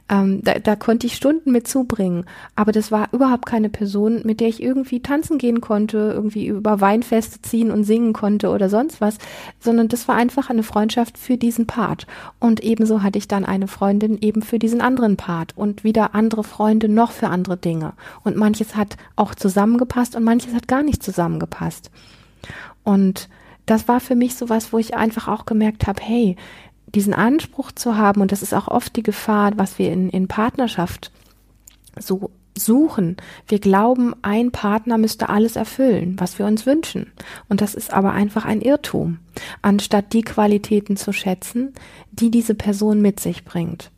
ähm, 0.08 0.42
da, 0.42 0.58
da 0.58 0.76
konnte 0.76 1.06
ich 1.06 1.14
Stunden 1.14 1.52
mit 1.52 1.68
zubringen. 1.68 2.24
Aber 2.56 2.72
das 2.72 2.90
war 2.90 3.08
überhaupt 3.12 3.46
keine 3.46 3.68
Person, 3.68 4.22
mit 4.24 4.40
der 4.40 4.48
ich 4.48 4.62
irgendwie 4.62 5.00
tanzen 5.00 5.38
gehen 5.38 5.60
konnte, 5.60 6.12
irgendwie 6.14 6.46
über 6.46 6.80
Weinfeste 6.80 7.42
ziehen 7.42 7.70
und 7.70 7.84
singen 7.84 8.12
konnte 8.12 8.50
oder 8.50 8.68
sonst 8.68 9.00
was, 9.00 9.18
sondern 9.60 9.88
das 9.88 10.08
war 10.08 10.16
einfach 10.16 10.50
eine 10.50 10.62
Freundschaft 10.62 11.18
für 11.18 11.36
diesen 11.36 11.66
Part. 11.66 12.06
Und 12.40 12.62
ebenso 12.62 13.02
hatte 13.02 13.18
ich 13.18 13.28
dann 13.28 13.44
eine 13.44 13.68
Freundin 13.78 14.18
eben 14.20 14.42
für 14.42 14.58
diesen 14.58 14.80
anderen 14.80 15.16
Part 15.16 15.56
und 15.56 15.84
wieder 15.84 16.12
andere 16.16 16.42
Freunde 16.42 16.88
noch 16.88 17.12
für 17.12 17.28
andere 17.28 17.56
Dinge. 17.56 17.92
Und 18.24 18.36
manches 18.36 18.74
hat 18.74 18.96
auch 19.14 19.36
zusammengepasst 19.36 20.16
und 20.16 20.24
manches 20.24 20.52
hat 20.52 20.66
gar 20.66 20.82
nicht 20.82 21.00
zusammengepasst. 21.00 21.92
Und 22.82 23.28
das 23.66 23.86
war 23.86 24.00
für 24.00 24.16
mich 24.16 24.34
sowas, 24.34 24.72
wo 24.72 24.78
ich 24.78 24.96
einfach 24.96 25.28
auch 25.28 25.46
gemerkt 25.46 25.86
habe, 25.86 26.02
hey, 26.02 26.34
diesen 26.86 27.14
Anspruch 27.14 27.70
zu 27.70 27.96
haben, 27.96 28.20
und 28.20 28.32
das 28.32 28.42
ist 28.42 28.52
auch 28.52 28.66
oft 28.66 28.96
die 28.96 29.04
Gefahr, 29.04 29.52
was 29.56 29.78
wir 29.78 29.92
in, 29.92 30.10
in 30.10 30.26
Partnerschaft 30.26 31.12
so 31.96 32.30
suchen. 32.58 33.16
Wir 33.46 33.58
glauben, 33.58 34.14
ein 34.22 34.50
Partner 34.50 34.98
müsste 34.98 35.28
alles 35.28 35.56
erfüllen, 35.56 36.16
was 36.18 36.38
wir 36.38 36.46
uns 36.46 36.66
wünschen. 36.66 37.12
Und 37.48 37.60
das 37.60 37.74
ist 37.74 37.92
aber 37.92 38.12
einfach 38.12 38.44
ein 38.44 38.60
Irrtum, 38.60 39.18
anstatt 39.62 40.12
die 40.12 40.22
Qualitäten 40.22 40.96
zu 40.96 41.12
schätzen, 41.12 41.72
die 42.10 42.30
diese 42.30 42.54
Person 42.54 43.00
mit 43.00 43.20
sich 43.20 43.44
bringt. 43.44 43.90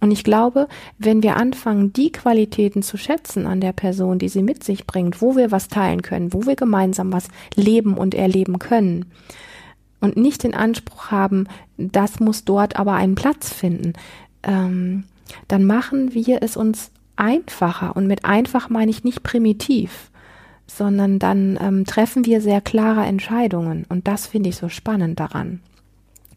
Und 0.00 0.10
ich 0.10 0.24
glaube, 0.24 0.66
wenn 0.98 1.22
wir 1.22 1.36
anfangen, 1.36 1.92
die 1.92 2.10
Qualitäten 2.10 2.82
zu 2.82 2.96
schätzen 2.96 3.46
an 3.46 3.60
der 3.60 3.72
Person, 3.72 4.18
die 4.18 4.28
sie 4.28 4.42
mit 4.42 4.64
sich 4.64 4.84
bringt, 4.84 5.22
wo 5.22 5.36
wir 5.36 5.52
was 5.52 5.68
teilen 5.68 6.02
können, 6.02 6.32
wo 6.32 6.44
wir 6.44 6.56
gemeinsam 6.56 7.12
was 7.12 7.28
leben 7.54 7.94
und 7.94 8.14
erleben 8.14 8.58
können, 8.58 9.06
und 10.02 10.16
nicht 10.16 10.42
den 10.42 10.52
Anspruch 10.52 11.12
haben, 11.12 11.46
das 11.78 12.18
muss 12.20 12.44
dort 12.44 12.76
aber 12.76 12.94
einen 12.94 13.14
Platz 13.14 13.52
finden, 13.52 13.92
ähm, 14.42 15.04
dann 15.48 15.64
machen 15.64 16.12
wir 16.12 16.42
es 16.42 16.56
uns 16.56 16.90
einfacher. 17.16 17.96
Und 17.96 18.06
mit 18.06 18.24
einfach 18.24 18.68
meine 18.68 18.90
ich 18.90 19.04
nicht 19.04 19.22
primitiv, 19.22 20.10
sondern 20.66 21.18
dann 21.18 21.58
ähm, 21.60 21.84
treffen 21.84 22.24
wir 22.24 22.40
sehr 22.40 22.60
klare 22.60 23.02
Entscheidungen. 23.04 23.86
Und 23.88 24.08
das 24.08 24.26
finde 24.26 24.50
ich 24.50 24.56
so 24.56 24.68
spannend 24.68 25.20
daran. 25.20 25.60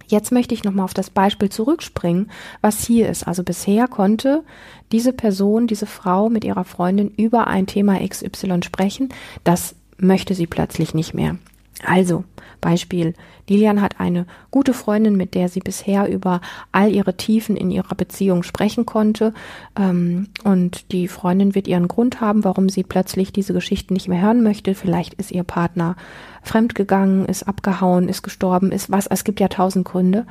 Jetzt 0.07 0.31
möchte 0.31 0.53
ich 0.53 0.63
nochmal 0.63 0.85
auf 0.85 0.93
das 0.93 1.09
Beispiel 1.09 1.49
zurückspringen, 1.49 2.29
was 2.61 2.85
hier 2.85 3.09
ist. 3.09 3.27
Also 3.27 3.43
bisher 3.43 3.87
konnte 3.87 4.43
diese 4.91 5.13
Person, 5.13 5.67
diese 5.67 5.87
Frau 5.87 6.29
mit 6.29 6.43
ihrer 6.43 6.63
Freundin 6.63 7.09
über 7.09 7.47
ein 7.47 7.65
Thema 7.65 7.99
XY 8.07 8.61
sprechen. 8.63 9.09
Das 9.43 9.75
möchte 9.97 10.35
sie 10.35 10.47
plötzlich 10.47 10.93
nicht 10.93 11.13
mehr. 11.13 11.37
Also, 11.83 12.23
Beispiel, 12.61 13.13
Lilian 13.47 13.81
hat 13.81 13.99
eine 13.99 14.25
gute 14.49 14.73
Freundin, 14.73 15.15
mit 15.15 15.35
der 15.35 15.49
sie 15.49 15.59
bisher 15.59 16.09
über 16.09 16.41
all 16.71 16.91
ihre 16.91 17.15
Tiefen 17.15 17.55
in 17.55 17.69
ihrer 17.69 17.95
Beziehung 17.95 18.43
sprechen 18.43 18.85
konnte. 18.85 19.33
Ähm, 19.77 20.29
und 20.43 20.91
die 20.91 21.07
Freundin 21.07 21.53
wird 21.53 21.67
ihren 21.67 21.87
Grund 21.87 22.21
haben, 22.21 22.43
warum 22.43 22.69
sie 22.69 22.83
plötzlich 22.83 23.33
diese 23.33 23.53
Geschichten 23.53 23.93
nicht 23.93 24.07
mehr 24.07 24.21
hören 24.21 24.41
möchte. 24.41 24.73
Vielleicht 24.73 25.15
ist 25.15 25.31
ihr 25.31 25.43
Partner 25.43 25.95
fremdgegangen, 26.41 27.25
ist 27.25 27.43
abgehauen, 27.43 28.09
ist 28.09 28.23
gestorben, 28.23 28.71
ist 28.71 28.91
was. 28.91 29.07
Es 29.07 29.23
gibt 29.23 29.39
ja 29.39 29.47
tausend 29.47 29.85
Gründe. 29.85 30.25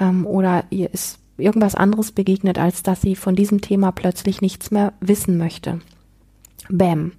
Ähm, 0.00 0.26
oder 0.26 0.64
ihr 0.70 0.92
ist 0.92 1.18
irgendwas 1.38 1.74
anderes 1.74 2.12
begegnet, 2.12 2.58
als 2.58 2.82
dass 2.82 3.00
sie 3.00 3.16
von 3.16 3.34
diesem 3.34 3.60
Thema 3.60 3.92
plötzlich 3.92 4.42
nichts 4.42 4.70
mehr 4.70 4.92
wissen 5.00 5.38
möchte. 5.38 5.80
Bäm. 6.68 7.12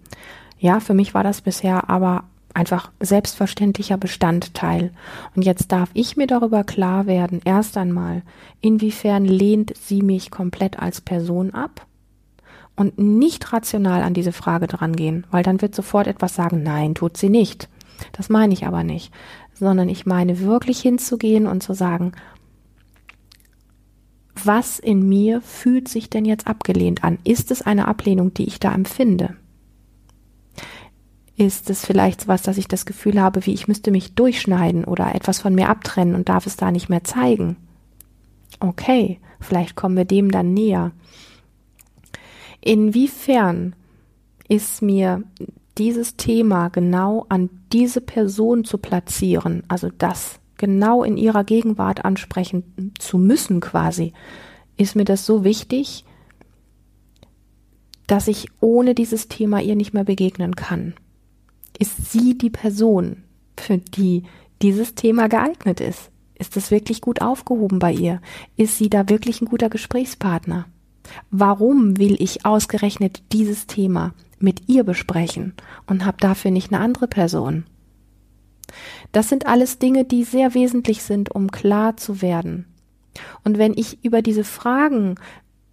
Ja, 0.60 0.80
für 0.80 0.94
mich 0.94 1.16
war 1.16 1.24
das 1.24 1.42
bisher 1.42 1.90
aber 1.90 2.26
einfach 2.56 2.92
selbstverständlicher 3.00 3.98
Bestandteil. 3.98 4.92
Und 5.36 5.44
jetzt 5.44 5.72
darf 5.72 5.90
ich 5.94 6.18
mir 6.18 6.28
darüber 6.28 6.64
klar 6.64 7.06
werden, 7.06 7.42
erst 7.46 7.78
einmal, 7.78 8.24
inwiefern 8.62 9.26
lehnt 9.26 9.76
sie 9.78 10.02
mich 10.02 10.32
komplett 10.32 10.80
als 10.80 11.02
Person 11.02 11.54
ab 11.54 11.86
und 12.76 12.98
nicht 12.98 13.54
rational 13.54 14.02
an 14.02 14.14
diese 14.14 14.32
Frage 14.32 14.68
drangehen, 14.68 15.26
weil 15.32 15.44
dann 15.44 15.62
wird 15.62 15.76
sofort 15.76 16.08
etwas 16.08 16.36
sagen, 16.36 16.64
nein, 16.64 16.96
tut 16.96 17.18
sie 17.18 17.30
nicht. 17.30 17.70
Das 18.14 18.30
meine 18.30 18.54
ich 18.54 18.66
aber 18.66 18.84
nicht, 18.84 19.14
sondern 19.54 19.90
ich 19.90 20.06
meine 20.06 20.40
wirklich 20.40 20.82
hinzugehen 20.82 21.48
und 21.48 21.62
zu 21.62 21.74
sagen, 21.74 22.14
was 24.44 24.80
in 24.80 25.08
mir 25.08 25.42
fühlt 25.42 25.88
sich 25.88 26.10
denn 26.10 26.26
jetzt 26.26 26.48
abgelehnt 26.48 27.04
an? 27.04 27.20
Ist 27.24 27.52
es 27.52 27.62
eine 27.62 27.88
Ablehnung, 27.88 28.34
die 28.34 28.46
ich 28.46 28.60
da 28.60 28.74
empfinde? 28.74 29.36
Ist 31.41 31.71
es 31.71 31.84
vielleicht 31.84 32.21
sowas, 32.21 32.43
dass 32.43 32.60
ich 32.60 32.67
das 32.67 32.86
Gefühl 32.86 33.19
habe, 33.19 33.43
wie 33.47 33.54
ich 33.54 33.67
müsste 33.67 33.89
mich 33.89 34.13
durchschneiden 34.13 34.86
oder 34.86 35.15
etwas 35.15 35.39
von 35.39 35.56
mir 35.56 35.69
abtrennen 35.69 36.13
und 36.13 36.30
darf 36.30 36.45
es 36.45 36.56
da 36.56 36.69
nicht 36.69 36.88
mehr 36.88 37.04
zeigen? 37.04 37.58
Okay, 38.60 39.19
vielleicht 39.39 39.75
kommen 39.75 39.97
wir 39.97 40.06
dem 40.06 40.30
dann 40.30 40.54
näher. 40.54 40.91
Inwiefern 42.62 43.75
ist 44.49 44.84
mir 44.84 45.23
dieses 45.80 46.15
Thema 46.15 46.69
genau 46.69 47.25
an 47.27 47.49
diese 47.73 48.01
Person 48.01 48.63
zu 48.63 48.77
platzieren, 48.77 49.63
also 49.67 49.89
das 49.97 50.39
genau 50.58 51.01
in 51.04 51.17
ihrer 51.17 51.43
Gegenwart 51.43 52.06
ansprechen 52.06 52.93
zu 52.99 53.17
müssen 53.17 53.62
quasi, 53.62 54.13
ist 54.77 54.95
mir 54.95 55.06
das 55.06 55.25
so 55.25 55.43
wichtig, 55.43 56.06
dass 58.06 58.27
ich 58.27 58.45
ohne 58.60 58.93
dieses 58.93 59.27
Thema 59.27 59.60
ihr 59.60 59.75
nicht 59.75 59.95
mehr 59.95 60.04
begegnen 60.04 60.56
kann. 60.56 60.93
Ist 61.80 62.12
sie 62.12 62.38
die 62.38 62.50
Person, 62.50 63.24
für 63.58 63.78
die 63.78 64.24
dieses 64.62 64.96
Thema 64.96 65.28
geeignet 65.28 65.80
ist? 65.80 66.12
Ist 66.36 66.58
es 66.58 66.72
wirklich 66.72 67.02
gut 67.02 67.22
aufgehoben 67.22 67.80
bei 67.80 67.94
ihr? 67.94 68.22
Ist 68.58 68.78
sie 68.78 68.90
da 68.90 69.10
wirklich 69.10 69.42
ein 69.42 69.46
guter 69.46 69.70
Gesprächspartner? 69.70 70.66
Warum 71.30 71.98
will 71.98 72.16
ich 72.20 72.46
ausgerechnet 72.46 73.24
dieses 73.32 73.68
Thema 73.68 74.14
mit 74.40 74.68
ihr 74.68 74.84
besprechen 74.84 75.54
und 75.88 76.06
habe 76.06 76.18
dafür 76.20 76.52
nicht 76.52 76.72
eine 76.72 76.82
andere 76.82 77.08
Person? 77.08 77.66
Das 79.12 79.30
sind 79.30 79.46
alles 79.46 79.80
Dinge, 79.80 80.06
die 80.06 80.24
sehr 80.24 80.54
wesentlich 80.54 81.04
sind, 81.04 81.30
um 81.34 81.52
klar 81.52 81.98
zu 81.98 82.22
werden. 82.22 82.66
Und 83.44 83.58
wenn 83.58 83.74
ich 83.76 84.04
über 84.04 84.22
diese 84.22 84.44
Fragen 84.44 85.16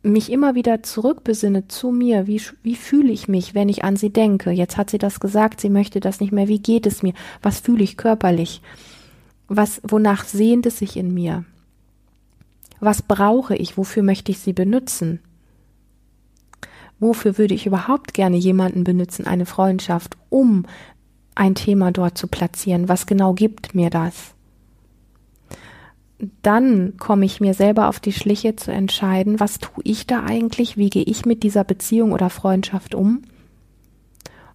mich 0.02 0.30
immer 0.30 0.54
wieder 0.54 0.82
zurückbesinne 0.82 1.68
zu 1.68 1.90
mir, 1.90 2.26
wie, 2.26 2.40
wie 2.62 2.76
fühle 2.76 3.12
ich 3.12 3.28
mich, 3.28 3.54
wenn 3.54 3.68
ich 3.68 3.84
an 3.84 3.96
sie 3.96 4.10
denke? 4.10 4.50
Jetzt 4.50 4.76
hat 4.76 4.90
sie 4.90 4.98
das 4.98 5.20
gesagt, 5.20 5.60
sie 5.60 5.70
möchte 5.70 6.00
das 6.00 6.20
nicht 6.20 6.32
mehr. 6.32 6.48
Wie 6.48 6.60
geht 6.60 6.86
es 6.86 7.02
mir? 7.02 7.14
Was 7.42 7.60
fühle 7.60 7.82
ich 7.82 7.96
körperlich? 7.96 8.62
Was, 9.48 9.80
wonach 9.82 10.24
sehnt 10.24 10.66
es 10.66 10.78
sich 10.78 10.96
in 10.96 11.12
mir? 11.12 11.44
Was 12.80 13.02
brauche 13.02 13.56
ich? 13.56 13.76
Wofür 13.76 14.02
möchte 14.02 14.30
ich 14.30 14.38
sie 14.38 14.52
benutzen? 14.52 15.20
Wofür 17.00 17.38
würde 17.38 17.54
ich 17.54 17.66
überhaupt 17.66 18.14
gerne 18.14 18.36
jemanden 18.36 18.84
benutzen, 18.84 19.26
eine 19.26 19.46
Freundschaft, 19.46 20.16
um 20.30 20.66
ein 21.34 21.54
Thema 21.54 21.92
dort 21.92 22.18
zu 22.18 22.28
platzieren? 22.28 22.88
Was 22.88 23.06
genau 23.06 23.34
gibt 23.34 23.74
mir 23.74 23.90
das? 23.90 24.34
Dann 26.42 26.96
komme 26.98 27.24
ich 27.24 27.40
mir 27.40 27.54
selber 27.54 27.88
auf 27.88 28.00
die 28.00 28.12
Schliche 28.12 28.56
zu 28.56 28.72
entscheiden, 28.72 29.38
was 29.38 29.58
tue 29.58 29.82
ich 29.84 30.06
da 30.06 30.24
eigentlich, 30.24 30.76
wie 30.76 30.90
gehe 30.90 31.04
ich 31.04 31.24
mit 31.24 31.42
dieser 31.42 31.64
Beziehung 31.64 32.12
oder 32.12 32.28
Freundschaft 32.28 32.94
um. 32.94 33.22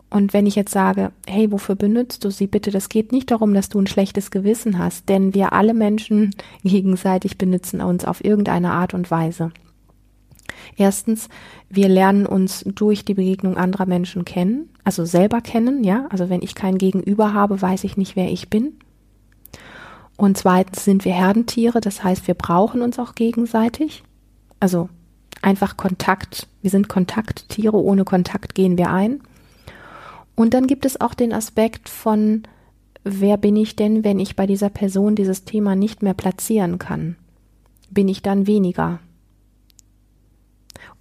Und 0.09 0.33
wenn 0.33 0.45
ich 0.45 0.55
jetzt 0.55 0.71
sage, 0.71 1.11
hey, 1.25 1.51
wofür 1.51 1.75
benutzt 1.75 2.23
du 2.23 2.29
sie 2.29 2.45
bitte? 2.45 2.69
Das 2.69 2.87
geht 2.87 3.11
nicht 3.11 3.31
darum, 3.31 3.53
dass 3.53 3.69
du 3.69 3.79
ein 3.79 3.87
schlechtes 3.87 4.29
Gewissen 4.29 4.77
hast, 4.77 5.09
denn 5.09 5.33
wir 5.33 5.53
alle 5.53 5.73
Menschen 5.73 6.35
gegenseitig 6.63 7.37
benutzen 7.37 7.81
uns 7.81 8.05
auf 8.05 8.23
irgendeine 8.23 8.71
Art 8.71 8.93
und 8.93 9.09
Weise. 9.09 9.51
Erstens, 10.77 11.29
wir 11.69 11.87
lernen 11.87 12.25
uns 12.25 12.63
durch 12.67 13.05
die 13.05 13.15
Begegnung 13.15 13.57
anderer 13.57 13.85
Menschen 13.85 14.25
kennen, 14.25 14.69
also 14.83 15.05
selber 15.05 15.41
kennen, 15.41 15.83
ja. 15.83 16.05
Also 16.09 16.29
wenn 16.29 16.41
ich 16.41 16.55
kein 16.55 16.77
Gegenüber 16.77 17.33
habe, 17.33 17.61
weiß 17.61 17.83
ich 17.83 17.97
nicht, 17.97 18.15
wer 18.15 18.31
ich 18.31 18.49
bin. 18.49 18.73
Und 20.17 20.37
zweitens 20.37 20.85
sind 20.85 21.05
wir 21.05 21.13
Herdentiere, 21.13 21.81
das 21.81 22.03
heißt, 22.03 22.27
wir 22.27 22.35
brauchen 22.35 22.81
uns 22.81 22.99
auch 22.99 23.15
gegenseitig. 23.15 24.03
Also 24.59 24.89
einfach 25.41 25.75
Kontakt. 25.77 26.47
Wir 26.61 26.69
sind 26.69 26.87
Kontakttiere, 26.87 27.77
ohne 27.77 28.05
Kontakt 28.05 28.55
gehen 28.55 28.77
wir 28.77 28.91
ein. 28.91 29.21
Und 30.35 30.53
dann 30.53 30.67
gibt 30.67 30.85
es 30.85 30.99
auch 30.99 31.13
den 31.13 31.33
Aspekt 31.33 31.89
von, 31.89 32.43
wer 33.03 33.37
bin 33.37 33.55
ich 33.55 33.75
denn, 33.75 34.03
wenn 34.03 34.19
ich 34.19 34.35
bei 34.35 34.47
dieser 34.47 34.69
Person 34.69 35.15
dieses 35.15 35.45
Thema 35.45 35.75
nicht 35.75 36.01
mehr 36.01 36.13
platzieren 36.13 36.79
kann? 36.79 37.15
Bin 37.89 38.07
ich 38.07 38.21
dann 38.21 38.47
weniger? 38.47 38.99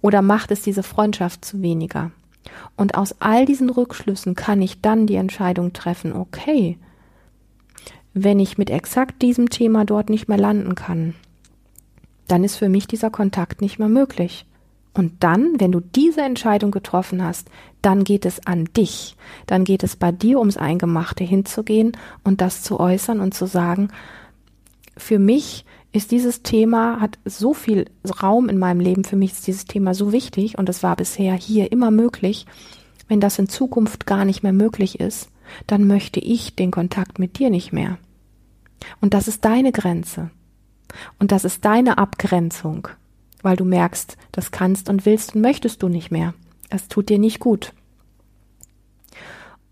Oder 0.01 0.21
macht 0.21 0.51
es 0.51 0.61
diese 0.61 0.83
Freundschaft 0.83 1.45
zu 1.45 1.61
weniger? 1.61 2.11
Und 2.75 2.95
aus 2.95 3.15
all 3.21 3.45
diesen 3.45 3.69
Rückschlüssen 3.69 4.35
kann 4.35 4.61
ich 4.61 4.81
dann 4.81 5.07
die 5.07 5.15
Entscheidung 5.15 5.73
treffen, 5.73 6.13
okay, 6.13 6.77
wenn 8.13 8.39
ich 8.39 8.57
mit 8.57 8.69
exakt 8.69 9.21
diesem 9.21 9.49
Thema 9.49 9.85
dort 9.85 10.09
nicht 10.09 10.27
mehr 10.27 10.37
landen 10.37 10.75
kann, 10.75 11.15
dann 12.27 12.43
ist 12.43 12.55
für 12.55 12.69
mich 12.69 12.87
dieser 12.87 13.09
Kontakt 13.09 13.61
nicht 13.61 13.79
mehr 13.79 13.89
möglich. 13.89 14.45
Und 14.93 15.23
dann, 15.23 15.59
wenn 15.59 15.71
du 15.71 15.79
diese 15.79 16.21
Entscheidung 16.21 16.69
getroffen 16.69 17.23
hast, 17.23 17.49
dann 17.81 18.03
geht 18.03 18.25
es 18.25 18.45
an 18.45 18.65
dich. 18.77 19.15
Dann 19.47 19.63
geht 19.63 19.83
es 19.83 19.95
bei 19.95 20.11
dir 20.11 20.37
ums 20.37 20.57
Eingemachte 20.57 21.23
hinzugehen 21.23 21.93
und 22.23 22.41
das 22.41 22.61
zu 22.61 22.79
äußern 22.79 23.19
und 23.19 23.33
zu 23.33 23.47
sagen, 23.47 23.89
für 24.95 25.17
mich 25.17 25.65
ist 25.91 26.11
dieses 26.11 26.43
Thema, 26.43 27.01
hat 27.01 27.17
so 27.25 27.53
viel 27.53 27.85
Raum 28.21 28.49
in 28.49 28.59
meinem 28.59 28.79
Leben, 28.79 29.03
für 29.03 29.15
mich 29.15 29.31
ist 29.31 29.47
dieses 29.47 29.65
Thema 29.65 29.95
so 29.95 30.11
wichtig 30.11 30.57
und 30.57 30.69
es 30.69 30.83
war 30.83 30.95
bisher 30.95 31.33
hier 31.33 31.71
immer 31.71 31.89
möglich. 31.89 32.45
Wenn 33.07 33.19
das 33.19 33.39
in 33.39 33.49
Zukunft 33.49 34.05
gar 34.05 34.25
nicht 34.25 34.43
mehr 34.43 34.53
möglich 34.53 34.99
ist, 34.99 35.29
dann 35.67 35.87
möchte 35.87 36.19
ich 36.19 36.55
den 36.55 36.71
Kontakt 36.71 37.19
mit 37.19 37.39
dir 37.39 37.49
nicht 37.49 37.73
mehr. 37.73 37.97
Und 39.01 39.13
das 39.13 39.27
ist 39.27 39.45
deine 39.45 39.71
Grenze. 39.71 40.31
Und 41.19 41.31
das 41.31 41.45
ist 41.45 41.65
deine 41.65 41.97
Abgrenzung 41.97 42.89
weil 43.43 43.57
du 43.57 43.65
merkst, 43.65 44.17
das 44.31 44.49
kannst 44.49 44.89
und 44.89 45.05
willst 45.05 45.35
und 45.35 45.41
möchtest 45.41 45.83
du 45.83 45.89
nicht 45.89 46.09
mehr. 46.09 46.33
Es 46.69 46.87
tut 46.87 47.09
dir 47.09 47.19
nicht 47.19 47.39
gut. 47.39 47.73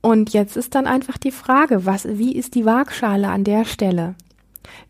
Und 0.02 0.32
jetzt 0.34 0.58
ist 0.58 0.76
dann 0.76 0.86
einfach 0.86 1.18
die 1.18 1.32
Frage, 1.32 1.86
was, 1.86 2.08
wie 2.08 2.36
ist 2.36 2.54
die 2.54 2.66
Waagschale 2.66 3.30
an 3.30 3.44
der 3.44 3.66
Stelle? 3.66 4.16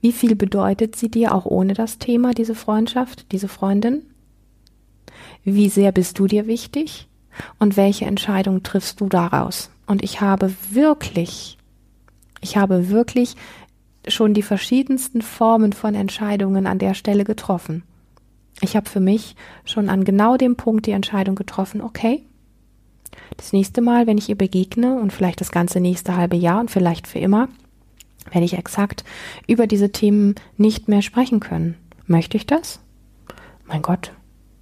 Wie 0.02 0.12
viel 0.12 0.36
bedeutet 0.36 0.96
sie 0.96 1.10
dir 1.10 1.34
auch 1.34 1.46
ohne 1.46 1.74
das 1.74 2.00
Thema, 2.00 2.34
diese 2.34 2.56
Freundschaft, 2.56 3.32
diese 3.32 3.48
Freundin? 3.48 4.04
Wie 5.44 5.70
sehr 5.70 5.92
bist 5.92 6.18
du 6.20 6.28
dir 6.28 6.48
wichtig? 6.48 7.08
Und 7.60 7.78
welche 7.78 8.06
Entscheidung 8.06 8.64
triffst 8.64 9.02
du 9.02 9.10
daraus? 9.10 9.70
Und 9.86 10.04
ich 10.04 10.22
habe 10.22 10.54
wirklich, 10.72 11.58
ich 12.42 12.58
habe 12.58 12.90
wirklich 12.90 13.36
schon 14.08 14.34
die 14.34 14.44
verschiedensten 14.44 15.22
Formen 15.22 15.74
von 15.74 15.96
Entscheidungen 15.96 16.68
an 16.68 16.80
der 16.80 16.94
Stelle 16.94 17.24
getroffen 17.24 17.84
ich 18.62 18.76
habe 18.76 18.90
für 18.90 19.00
mich 19.00 19.36
schon 19.66 19.90
an 19.90 20.06
genau 20.06 20.38
dem 20.38 20.56
Punkt 20.56 20.86
die 20.86 20.92
Entscheidung 20.92 21.36
getroffen, 21.36 21.82
okay, 21.82 22.24
das 23.36 23.54
nächste 23.54 23.82
Mal, 23.82 24.08
wenn 24.08 24.18
ich 24.18 24.30
ihr 24.30 24.38
begegne 24.38 25.00
und 25.00 25.12
vielleicht 25.12 25.42
das 25.42 25.52
ganze 25.52 25.80
nächste 25.80 26.16
halbe 26.16 26.38
Jahr 26.38 26.60
und 26.60 26.72
vielleicht 26.72 27.08
für 27.08 27.20
immer, 27.20 27.50
werde 28.32 28.46
ich 28.46 28.58
exakt 28.58 29.04
über 29.48 29.68
diese 29.68 29.92
Themen 29.92 30.36
nicht 30.58 30.88
mehr 30.88 31.02
sprechen 31.02 31.40
können. 31.40 31.76
Möchte 32.06 32.38
ich 32.38 32.46
das? 32.46 32.80
Mein 33.66 33.82
Gott, 33.82 34.14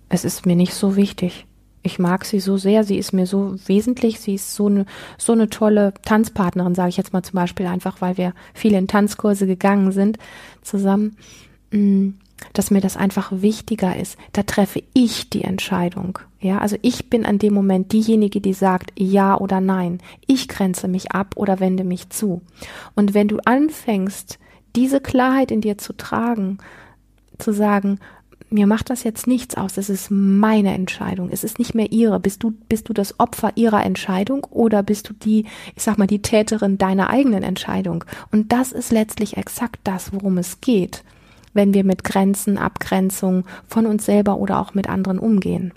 es 0.07 0.23
ist 0.23 0.45
mir 0.45 0.55
nicht 0.55 0.73
so 0.73 0.95
wichtig. 0.95 1.45
Ich 1.81 1.99
mag 1.99 2.25
sie 2.25 2.39
so 2.39 2.57
sehr, 2.57 2.83
sie 2.83 2.97
ist 2.97 3.13
mir 3.13 3.25
so 3.25 3.55
wesentlich, 3.65 4.19
sie 4.19 4.35
ist 4.35 4.53
so 4.53 4.67
eine, 4.67 4.85
so 5.17 5.33
eine 5.33 5.49
tolle 5.49 5.93
Tanzpartnerin, 6.03 6.75
sage 6.75 6.89
ich 6.89 6.97
jetzt 6.97 7.13
mal 7.13 7.23
zum 7.23 7.35
Beispiel 7.35 7.67
einfach, 7.67 8.01
weil 8.01 8.17
wir 8.17 8.33
viele 8.53 8.77
in 8.77 8.87
Tanzkurse 8.87 9.47
gegangen 9.47 9.91
sind 9.91 10.17
zusammen. 10.61 11.15
Mm 11.71 12.09
dass 12.53 12.71
mir 12.71 12.81
das 12.81 12.97
einfach 12.97 13.31
wichtiger 13.31 13.95
ist. 13.95 14.17
Da 14.33 14.43
treffe 14.43 14.83
ich 14.93 15.29
die 15.29 15.43
Entscheidung. 15.43 16.19
Ja, 16.39 16.59
also 16.59 16.77
ich 16.81 17.09
bin 17.09 17.25
an 17.25 17.39
dem 17.39 17.53
Moment 17.53 17.91
diejenige, 17.91 18.41
die 18.41 18.53
sagt 18.53 18.91
ja 18.97 19.37
oder 19.37 19.59
nein. 19.59 19.99
Ich 20.25 20.47
grenze 20.47 20.87
mich 20.87 21.11
ab 21.11 21.33
oder 21.35 21.59
wende 21.59 21.83
mich 21.83 22.09
zu. 22.09 22.41
Und 22.95 23.13
wenn 23.13 23.27
du 23.27 23.39
anfängst, 23.43 24.39
diese 24.75 25.01
Klarheit 25.01 25.51
in 25.51 25.61
dir 25.61 25.77
zu 25.77 25.93
tragen, 25.93 26.59
zu 27.37 27.51
sagen, 27.51 27.99
mir 28.49 28.65
macht 28.65 28.89
das 28.89 29.03
jetzt 29.03 29.27
nichts 29.27 29.55
aus, 29.55 29.77
es 29.77 29.89
ist 29.89 30.09
meine 30.09 30.73
Entscheidung, 30.73 31.29
es 31.31 31.43
ist 31.43 31.59
nicht 31.59 31.75
mehr 31.75 31.91
ihre. 31.91 32.19
Bist 32.19 32.41
du, 32.41 32.51
bist 32.67 32.89
du 32.89 32.93
das 32.93 33.19
Opfer 33.19 33.51
ihrer 33.55 33.83
Entscheidung 33.83 34.43
oder 34.49 34.81
bist 34.81 35.09
du 35.09 35.13
die, 35.13 35.45
ich 35.75 35.83
sag 35.83 35.97
mal, 35.97 36.07
die 36.07 36.21
Täterin 36.21 36.77
deiner 36.77 37.09
eigenen 37.09 37.43
Entscheidung? 37.43 38.03
Und 38.31 38.51
das 38.51 38.71
ist 38.71 38.91
letztlich 38.91 39.37
exakt 39.37 39.79
das, 39.83 40.13
worum 40.13 40.37
es 40.37 40.61
geht 40.61 41.03
wenn 41.53 41.73
wir 41.73 41.83
mit 41.83 42.03
Grenzen, 42.03 42.57
Abgrenzung 42.57 43.45
von 43.67 43.85
uns 43.85 44.05
selber 44.05 44.37
oder 44.37 44.59
auch 44.59 44.73
mit 44.73 44.89
anderen 44.89 45.19
umgehen. 45.19 45.73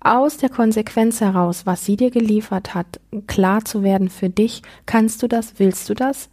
Aus 0.00 0.36
der 0.36 0.48
Konsequenz 0.48 1.20
heraus, 1.20 1.66
was 1.66 1.84
sie 1.84 1.96
dir 1.96 2.10
geliefert 2.10 2.74
hat, 2.74 3.00
klar 3.26 3.64
zu 3.64 3.82
werden 3.82 4.08
für 4.08 4.30
dich, 4.30 4.62
kannst 4.86 5.22
du 5.22 5.28
das, 5.28 5.54
willst 5.58 5.88
du 5.88 5.94
das? 5.94 6.28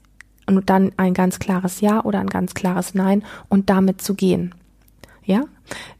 Und 0.47 0.69
dann 0.69 0.91
ein 0.97 1.15
ganz 1.15 1.39
klares 1.39 1.81
Ja 1.81 2.03
oder 2.03 2.19
ein 2.19 2.29
ganz 2.29 2.53
klares 2.53 2.93
Nein 2.93 3.23
und 3.49 3.71
damit 3.71 4.01
zu 4.01 4.13
gehen. 4.13 4.53
Ja? 5.25 5.41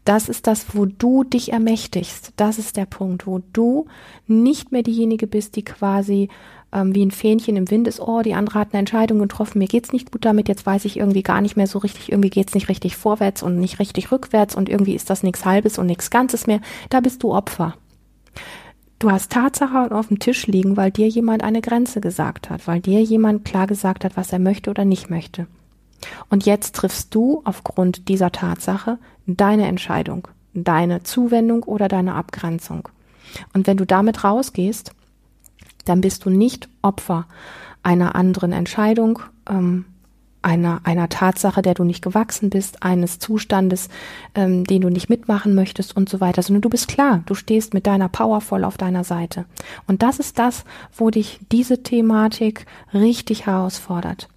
Das 0.03 0.29
ist 0.29 0.47
das, 0.47 0.75
wo 0.75 0.85
du 0.85 1.23
dich 1.23 1.51
ermächtigst. 1.51 2.33
Das 2.35 2.59
ist 2.59 2.77
der 2.77 2.85
Punkt, 2.85 3.25
wo 3.25 3.41
du 3.53 3.87
nicht 4.27 4.71
mehr 4.71 4.83
diejenige 4.83 5.27
bist, 5.27 5.55
die 5.55 5.63
quasi 5.63 6.29
ähm, 6.71 6.93
wie 6.93 7.05
ein 7.05 7.11
Fähnchen 7.11 7.55
im 7.55 7.71
Wind 7.71 7.87
ist, 7.87 7.99
oh, 7.99 8.21
die 8.21 8.33
andere 8.33 8.59
hat 8.59 8.69
eine 8.71 8.79
Entscheidung 8.79 9.19
getroffen, 9.19 9.59
mir 9.59 9.67
geht's 9.67 9.93
nicht 9.93 10.11
gut 10.11 10.25
damit, 10.25 10.47
jetzt 10.47 10.65
weiß 10.65 10.85
ich 10.85 10.97
irgendwie 10.97 11.23
gar 11.23 11.41
nicht 11.41 11.55
mehr 11.55 11.67
so 11.67 11.79
richtig, 11.79 12.11
irgendwie 12.11 12.29
geht's 12.29 12.53
nicht 12.53 12.69
richtig 12.69 12.97
vorwärts 12.97 13.41
und 13.41 13.59
nicht 13.59 13.79
richtig 13.79 14.11
rückwärts 14.11 14.55
und 14.55 14.69
irgendwie 14.69 14.95
ist 14.95 15.09
das 15.09 15.23
nichts 15.23 15.45
Halbes 15.45 15.77
und 15.77 15.87
nichts 15.87 16.09
Ganzes 16.09 16.47
mehr. 16.47 16.59
Da 16.89 16.99
bist 16.99 17.23
du 17.23 17.33
Opfer. 17.33 17.75
Du 18.99 19.11
hast 19.11 19.31
Tatsache 19.31 19.91
auf 19.91 20.07
dem 20.07 20.19
Tisch 20.19 20.47
liegen, 20.47 20.77
weil 20.77 20.91
dir 20.91 21.07
jemand 21.07 21.43
eine 21.43 21.61
Grenze 21.61 22.01
gesagt 22.01 22.49
hat, 22.49 22.67
weil 22.67 22.79
dir 22.79 23.01
jemand 23.01 23.45
klar 23.45 23.67
gesagt 23.67 24.05
hat, 24.05 24.15
was 24.17 24.31
er 24.31 24.39
möchte 24.39 24.69
oder 24.69 24.85
nicht 24.85 25.09
möchte. 25.09 25.47
Und 26.29 26.45
jetzt 26.45 26.75
triffst 26.75 27.13
du 27.13 27.41
aufgrund 27.45 28.09
dieser 28.09 28.31
Tatsache 28.31 28.99
deine 29.27 29.67
Entscheidung, 29.67 30.27
deine 30.53 31.03
Zuwendung 31.03 31.63
oder 31.63 31.87
deine 31.87 32.15
Abgrenzung. 32.15 32.89
Und 33.53 33.67
wenn 33.67 33.77
du 33.77 33.85
damit 33.85 34.23
rausgehst, 34.23 34.91
dann 35.85 36.01
bist 36.01 36.25
du 36.25 36.29
nicht 36.29 36.69
Opfer 36.81 37.27
einer 37.83 38.15
anderen 38.15 38.51
Entscheidung, 38.51 39.19
ähm, 39.49 39.85
einer, 40.41 40.81
einer 40.83 41.09
Tatsache, 41.09 41.63
der 41.63 41.73
du 41.73 41.83
nicht 41.83 42.03
gewachsen 42.03 42.51
bist, 42.51 42.83
eines 42.83 43.17
Zustandes, 43.17 43.89
ähm, 44.35 44.63
den 44.63 44.81
du 44.81 44.89
nicht 44.89 45.09
mitmachen 45.09 45.55
möchtest 45.55 45.97
und 45.97 46.07
so 46.07 46.21
weiter, 46.21 46.43
sondern 46.43 46.61
du 46.61 46.69
bist 46.69 46.87
klar, 46.87 47.23
du 47.25 47.33
stehst 47.33 47.73
mit 47.73 47.87
deiner 47.87 48.09
Power 48.09 48.41
voll 48.41 48.63
auf 48.63 48.77
deiner 48.77 49.03
Seite. 49.03 49.45
Und 49.87 50.03
das 50.03 50.19
ist 50.19 50.37
das, 50.37 50.63
wo 50.95 51.09
dich 51.09 51.39
diese 51.51 51.81
Thematik 51.81 52.67
richtig 52.93 53.47
herausfordert. 53.47 54.29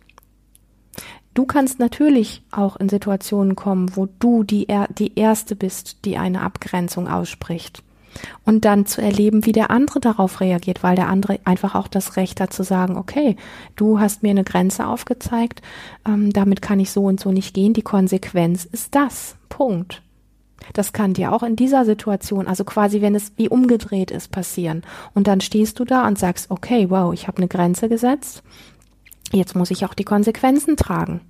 Du 1.38 1.46
kannst 1.46 1.78
natürlich 1.78 2.42
auch 2.50 2.74
in 2.74 2.88
Situationen 2.88 3.54
kommen, 3.54 3.94
wo 3.94 4.08
du 4.18 4.42
die, 4.42 4.66
die 4.98 5.16
Erste 5.16 5.54
bist, 5.54 6.04
die 6.04 6.18
eine 6.18 6.40
Abgrenzung 6.40 7.06
ausspricht 7.06 7.84
und 8.44 8.64
dann 8.64 8.86
zu 8.86 9.00
erleben, 9.00 9.46
wie 9.46 9.52
der 9.52 9.70
andere 9.70 10.00
darauf 10.00 10.40
reagiert, 10.40 10.82
weil 10.82 10.96
der 10.96 11.06
andere 11.06 11.38
einfach 11.44 11.76
auch 11.76 11.86
das 11.86 12.16
Recht 12.16 12.40
hat 12.40 12.52
zu 12.52 12.64
sagen, 12.64 12.96
okay, 12.96 13.36
du 13.76 14.00
hast 14.00 14.24
mir 14.24 14.30
eine 14.32 14.42
Grenze 14.42 14.88
aufgezeigt, 14.88 15.62
ähm, 16.04 16.32
damit 16.32 16.60
kann 16.60 16.80
ich 16.80 16.90
so 16.90 17.04
und 17.04 17.20
so 17.20 17.30
nicht 17.30 17.54
gehen, 17.54 17.72
die 17.72 17.82
Konsequenz 17.82 18.64
ist 18.64 18.96
das. 18.96 19.36
Punkt. 19.48 20.02
Das 20.72 20.92
kann 20.92 21.14
dir 21.14 21.32
auch 21.32 21.44
in 21.44 21.54
dieser 21.54 21.84
Situation, 21.84 22.48
also 22.48 22.64
quasi 22.64 23.00
wenn 23.00 23.14
es 23.14 23.30
wie 23.36 23.48
umgedreht 23.48 24.10
ist, 24.10 24.32
passieren. 24.32 24.82
Und 25.14 25.28
dann 25.28 25.40
stehst 25.40 25.78
du 25.78 25.84
da 25.84 26.08
und 26.08 26.18
sagst, 26.18 26.50
okay, 26.50 26.90
wow, 26.90 27.14
ich 27.14 27.28
habe 27.28 27.36
eine 27.36 27.46
Grenze 27.46 27.88
gesetzt, 27.88 28.42
jetzt 29.32 29.54
muss 29.54 29.70
ich 29.70 29.84
auch 29.84 29.94
die 29.94 30.04
Konsequenzen 30.04 30.76
tragen. 30.76 31.20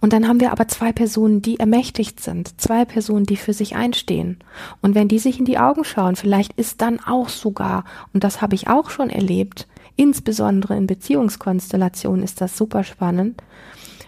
Und 0.00 0.12
dann 0.12 0.28
haben 0.28 0.40
wir 0.40 0.52
aber 0.52 0.68
zwei 0.68 0.92
Personen, 0.92 1.42
die 1.42 1.58
ermächtigt 1.58 2.20
sind, 2.20 2.60
zwei 2.60 2.84
Personen, 2.84 3.24
die 3.24 3.36
für 3.36 3.52
sich 3.52 3.76
einstehen. 3.76 4.38
Und 4.82 4.94
wenn 4.94 5.08
die 5.08 5.18
sich 5.18 5.38
in 5.38 5.44
die 5.44 5.58
Augen 5.58 5.84
schauen, 5.84 6.16
vielleicht 6.16 6.52
ist 6.54 6.80
dann 6.80 7.00
auch 7.00 7.28
sogar, 7.28 7.84
und 8.12 8.24
das 8.24 8.42
habe 8.42 8.54
ich 8.54 8.68
auch 8.68 8.90
schon 8.90 9.10
erlebt, 9.10 9.66
insbesondere 9.96 10.76
in 10.76 10.86
Beziehungskonstellationen 10.86 12.22
ist 12.22 12.40
das 12.40 12.56
super 12.56 12.84
spannend, 12.84 13.42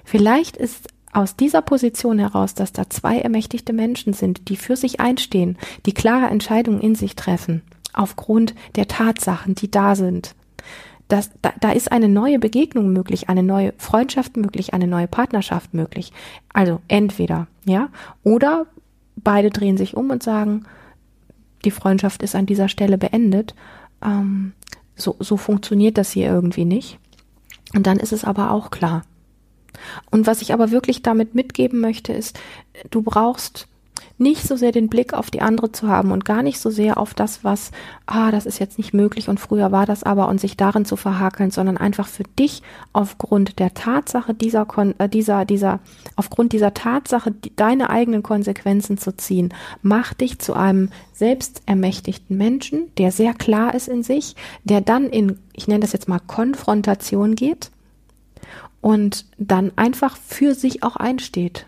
vielleicht 0.04 0.56
ist 0.56 0.88
aus 1.12 1.34
dieser 1.34 1.62
Position 1.62 2.20
heraus, 2.20 2.54
dass 2.54 2.72
da 2.72 2.88
zwei 2.88 3.18
ermächtigte 3.18 3.72
Menschen 3.72 4.12
sind, 4.12 4.48
die 4.48 4.56
für 4.56 4.76
sich 4.76 5.00
einstehen, 5.00 5.58
die 5.86 5.94
klare 5.94 6.26
Entscheidungen 6.26 6.80
in 6.80 6.94
sich 6.94 7.16
treffen, 7.16 7.62
aufgrund 7.92 8.54
der 8.76 8.86
Tatsachen, 8.86 9.56
die 9.56 9.70
da 9.70 9.96
sind, 9.96 10.36
das, 11.10 11.30
da, 11.42 11.52
da 11.60 11.72
ist 11.72 11.92
eine 11.92 12.08
neue 12.08 12.38
Begegnung 12.38 12.92
möglich, 12.92 13.28
eine 13.28 13.42
neue 13.42 13.74
Freundschaft 13.78 14.36
möglich, 14.36 14.72
eine 14.74 14.86
neue 14.86 15.08
Partnerschaft 15.08 15.74
möglich. 15.74 16.12
Also 16.52 16.80
entweder, 16.88 17.46
ja, 17.64 17.88
oder 18.22 18.66
beide 19.16 19.50
drehen 19.50 19.76
sich 19.76 19.96
um 19.96 20.10
und 20.10 20.22
sagen, 20.22 20.64
die 21.64 21.70
Freundschaft 21.70 22.22
ist 22.22 22.34
an 22.34 22.46
dieser 22.46 22.68
Stelle 22.68 22.96
beendet. 22.96 23.54
Ähm, 24.02 24.52
so, 24.94 25.16
so 25.18 25.36
funktioniert 25.36 25.98
das 25.98 26.10
hier 26.10 26.28
irgendwie 26.28 26.64
nicht. 26.64 26.98
Und 27.74 27.86
dann 27.86 27.98
ist 27.98 28.12
es 28.12 28.24
aber 28.24 28.50
auch 28.52 28.70
klar. 28.70 29.02
Und 30.10 30.26
was 30.26 30.42
ich 30.42 30.52
aber 30.52 30.70
wirklich 30.70 31.02
damit 31.02 31.34
mitgeben 31.34 31.80
möchte, 31.80 32.12
ist, 32.12 32.38
du 32.90 33.02
brauchst 33.02 33.68
nicht 34.18 34.42
so 34.42 34.56
sehr 34.56 34.72
den 34.72 34.88
Blick 34.88 35.14
auf 35.14 35.30
die 35.30 35.40
andere 35.40 35.72
zu 35.72 35.88
haben 35.88 36.12
und 36.12 36.24
gar 36.24 36.42
nicht 36.42 36.60
so 36.60 36.70
sehr 36.70 36.98
auf 36.98 37.14
das, 37.14 37.44
was, 37.44 37.70
ah, 38.06 38.30
das 38.30 38.46
ist 38.46 38.58
jetzt 38.58 38.78
nicht 38.78 38.92
möglich 38.92 39.28
und 39.28 39.40
früher 39.40 39.72
war 39.72 39.86
das 39.86 40.02
aber 40.02 40.28
und 40.28 40.40
sich 40.40 40.56
darin 40.56 40.84
zu 40.84 40.96
verhakeln, 40.96 41.50
sondern 41.50 41.76
einfach 41.76 42.06
für 42.06 42.24
dich 42.38 42.62
aufgrund 42.92 43.58
der 43.58 43.74
Tatsache 43.74 44.34
dieser, 44.34 44.66
äh, 44.98 45.08
dieser, 45.08 45.44
dieser, 45.44 45.80
aufgrund 46.16 46.52
dieser 46.52 46.74
Tatsache 46.74 47.34
deine 47.56 47.90
eigenen 47.90 48.22
Konsequenzen 48.22 48.98
zu 48.98 49.16
ziehen. 49.16 49.54
Mach 49.82 50.14
dich 50.14 50.38
zu 50.38 50.54
einem 50.54 50.90
selbstermächtigten 51.12 52.36
Menschen, 52.36 52.94
der 52.98 53.12
sehr 53.12 53.34
klar 53.34 53.74
ist 53.74 53.88
in 53.88 54.02
sich, 54.02 54.36
der 54.64 54.80
dann 54.80 55.06
in, 55.06 55.38
ich 55.54 55.68
nenne 55.68 55.80
das 55.80 55.92
jetzt 55.92 56.08
mal 56.08 56.20
Konfrontation 56.20 57.34
geht 57.34 57.70
und 58.80 59.26
dann 59.38 59.72
einfach 59.76 60.16
für 60.16 60.54
sich 60.54 60.82
auch 60.82 60.96
einsteht 60.96 61.66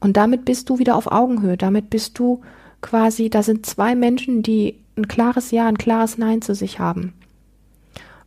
Und 0.00 0.16
damit 0.16 0.44
bist 0.44 0.68
du 0.68 0.78
wieder 0.78 0.96
auf 0.96 1.10
Augenhöhe. 1.10 1.56
Damit 1.56 1.90
bist 1.90 2.18
du 2.18 2.42
quasi, 2.80 3.30
da 3.30 3.42
sind 3.42 3.66
zwei 3.66 3.94
Menschen, 3.94 4.42
die 4.42 4.78
ein 4.96 5.08
klares 5.08 5.50
Ja, 5.50 5.66
ein 5.66 5.78
klares 5.78 6.18
Nein 6.18 6.42
zu 6.42 6.54
sich 6.54 6.78
haben. 6.78 7.14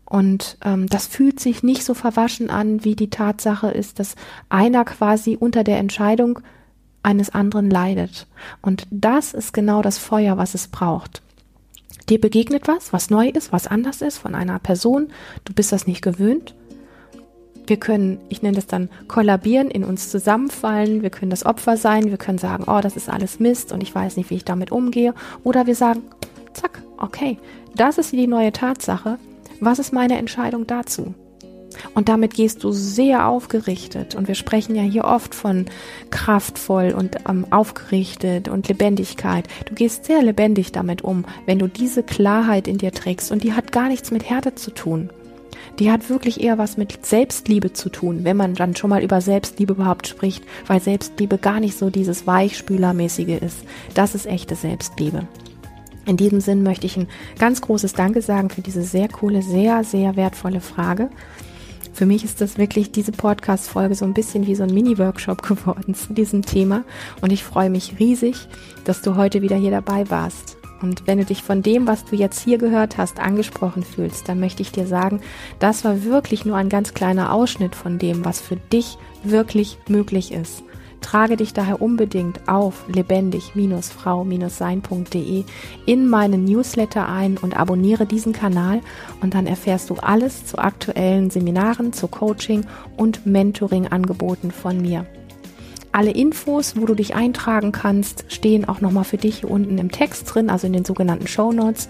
Und 0.05 0.57
ähm, 0.63 0.87
das 0.87 1.07
fühlt 1.07 1.39
sich 1.39 1.63
nicht 1.63 1.83
so 1.83 1.93
verwaschen 1.93 2.49
an, 2.49 2.83
wie 2.83 2.95
die 2.95 3.09
Tatsache 3.09 3.69
ist, 3.69 3.99
dass 3.99 4.15
einer 4.49 4.85
quasi 4.85 5.35
unter 5.39 5.63
der 5.63 5.77
Entscheidung 5.79 6.39
eines 7.03 7.31
anderen 7.31 7.69
leidet. 7.69 8.27
Und 8.61 8.87
das 8.91 9.33
ist 9.33 9.53
genau 9.53 9.81
das 9.81 9.97
Feuer, 9.97 10.37
was 10.37 10.53
es 10.53 10.67
braucht. 10.67 11.21
Dir 12.09 12.21
begegnet 12.21 12.67
was, 12.67 12.93
was 12.93 13.09
neu 13.09 13.29
ist, 13.29 13.51
was 13.51 13.67
anders 13.67 14.01
ist 14.01 14.17
von 14.17 14.35
einer 14.35 14.59
Person. 14.59 15.07
Du 15.43 15.53
bist 15.53 15.71
das 15.71 15.87
nicht 15.87 16.01
gewöhnt. 16.01 16.53
Wir 17.67 17.77
können, 17.77 18.19
ich 18.29 18.41
nenne 18.41 18.55
das 18.55 18.67
dann 18.67 18.89
kollabieren, 19.07 19.69
in 19.69 19.83
uns 19.83 20.09
zusammenfallen. 20.09 21.01
Wir 21.01 21.09
können 21.09 21.31
das 21.31 21.45
Opfer 21.45 21.77
sein. 21.77 22.09
Wir 22.09 22.17
können 22.17 22.37
sagen, 22.37 22.65
oh, 22.67 22.79
das 22.81 22.95
ist 22.95 23.09
alles 23.09 23.39
Mist 23.39 23.71
und 23.71 23.81
ich 23.81 23.93
weiß 23.93 24.17
nicht, 24.17 24.29
wie 24.29 24.35
ich 24.35 24.45
damit 24.45 24.71
umgehe. 24.71 25.13
Oder 25.43 25.67
wir 25.67 25.75
sagen, 25.75 26.03
zack, 26.53 26.81
okay, 26.97 27.37
das 27.75 27.97
ist 27.97 28.11
die 28.11 28.27
neue 28.27 28.51
Tatsache. 28.51 29.17
Was 29.59 29.79
ist 29.79 29.93
meine 29.93 30.17
Entscheidung 30.17 30.67
dazu? 30.67 31.13
Und 31.93 32.09
damit 32.09 32.33
gehst 32.33 32.63
du 32.63 32.71
sehr 32.71 33.27
aufgerichtet. 33.27 34.15
Und 34.15 34.27
wir 34.27 34.35
sprechen 34.35 34.75
ja 34.75 34.81
hier 34.81 35.05
oft 35.05 35.35
von 35.35 35.65
kraftvoll 36.09 36.93
und 36.97 37.17
ähm, 37.27 37.45
aufgerichtet 37.51 38.47
und 38.47 38.67
Lebendigkeit. 38.67 39.47
Du 39.65 39.75
gehst 39.75 40.05
sehr 40.05 40.21
lebendig 40.21 40.71
damit 40.71 41.03
um, 41.03 41.25
wenn 41.45 41.59
du 41.59 41.67
diese 41.67 42.03
Klarheit 42.03 42.67
in 42.67 42.77
dir 42.77 42.91
trägst. 42.91 43.31
Und 43.31 43.43
die 43.43 43.53
hat 43.53 43.71
gar 43.71 43.89
nichts 43.89 44.11
mit 44.11 44.29
Härte 44.29 44.55
zu 44.55 44.71
tun. 44.71 45.09
Die 45.79 45.91
hat 45.91 46.09
wirklich 46.09 46.41
eher 46.41 46.57
was 46.57 46.77
mit 46.77 47.05
Selbstliebe 47.05 47.73
zu 47.73 47.89
tun, 47.89 48.23
wenn 48.23 48.37
man 48.37 48.55
dann 48.55 48.75
schon 48.75 48.89
mal 48.89 49.03
über 49.03 49.21
Selbstliebe 49.21 49.73
überhaupt 49.73 50.07
spricht, 50.07 50.43
weil 50.67 50.81
Selbstliebe 50.81 51.37
gar 51.37 51.59
nicht 51.59 51.77
so 51.77 51.89
dieses 51.89 52.25
Weichspülermäßige 52.27 53.41
ist. 53.41 53.57
Das 53.93 54.15
ist 54.15 54.25
echte 54.25 54.55
Selbstliebe. 54.55 55.27
In 56.05 56.17
diesem 56.17 56.39
Sinn 56.39 56.63
möchte 56.63 56.85
ich 56.85 56.97
ein 56.97 57.07
ganz 57.39 57.61
großes 57.61 57.93
Danke 57.93 58.21
sagen 58.21 58.49
für 58.49 58.61
diese 58.61 58.83
sehr 58.83 59.09
coole, 59.09 59.41
sehr, 59.41 59.83
sehr 59.83 60.15
wertvolle 60.15 60.61
Frage. 60.61 61.09
Für 61.93 62.05
mich 62.05 62.23
ist 62.23 62.41
das 62.41 62.57
wirklich 62.57 62.91
diese 62.91 63.13
Podcast-Folge 63.13 63.95
so 63.95 64.05
ein 64.05 64.13
bisschen 64.13 64.45
wie 64.45 64.55
so 64.55 64.63
ein 64.63 64.73
Mini-Workshop 64.73 65.41
geworden 65.47 65.95
zu 65.95 66.13
diesem 66.13 66.43
Thema. 66.43 66.83
Und 67.21 67.31
ich 67.31 67.43
freue 67.43 67.69
mich 67.69 67.99
riesig, 67.99 68.47
dass 68.83 69.01
du 69.01 69.15
heute 69.15 69.41
wieder 69.41 69.55
hier 69.55 69.71
dabei 69.71 70.09
warst. 70.09 70.57
Und 70.85 71.07
wenn 71.07 71.17
du 71.17 71.25
dich 71.25 71.41
von 71.41 71.63
dem, 71.63 71.87
was 71.87 72.05
du 72.05 72.15
jetzt 72.15 72.39
hier 72.39 72.59
gehört 72.59 72.99
hast, 72.99 73.19
angesprochen 73.19 73.81
fühlst, 73.81 74.29
dann 74.29 74.39
möchte 74.39 74.61
ich 74.61 74.71
dir 74.71 74.85
sagen, 74.85 75.19
das 75.57 75.83
war 75.83 76.03
wirklich 76.03 76.45
nur 76.45 76.57
ein 76.57 76.69
ganz 76.69 76.93
kleiner 76.93 77.33
Ausschnitt 77.33 77.73
von 77.73 77.97
dem, 77.97 78.23
was 78.23 78.39
für 78.39 78.55
dich 78.55 78.99
wirklich 79.23 79.79
möglich 79.87 80.31
ist. 80.31 80.61
Trage 81.01 81.37
dich 81.37 81.53
daher 81.53 81.81
unbedingt 81.81 82.47
auf 82.47 82.87
lebendig-frau-sein.de 82.87 85.43
in 85.87 86.07
meinen 86.07 86.45
Newsletter 86.45 87.09
ein 87.09 87.39
und 87.39 87.57
abonniere 87.57 88.05
diesen 88.05 88.31
Kanal 88.31 88.81
und 89.21 89.33
dann 89.33 89.47
erfährst 89.47 89.89
du 89.89 89.95
alles 89.95 90.45
zu 90.45 90.59
aktuellen 90.59 91.31
Seminaren, 91.31 91.93
zu 91.93 92.07
Coaching 92.07 92.63
und 92.95 93.25
Mentoring-Angeboten 93.25 94.51
von 94.51 94.79
mir. 94.79 95.07
Alle 95.95 96.11
Infos, 96.11 96.75
wo 96.75 96.85
du 96.85 96.93
dich 96.93 97.15
eintragen 97.15 97.71
kannst, 97.71 98.25
stehen 98.27 98.67
auch 98.67 98.81
nochmal 98.81 99.05
für 99.05 99.15
dich 99.15 99.39
hier 99.39 99.49
unten 99.49 99.77
im 99.77 99.89
Text 99.89 100.25
drin, 100.25 100.49
also 100.49 100.67
in 100.67 100.73
den 100.73 100.83
sogenannten 100.83 101.25
Show 101.25 101.53
Notes. 101.53 101.87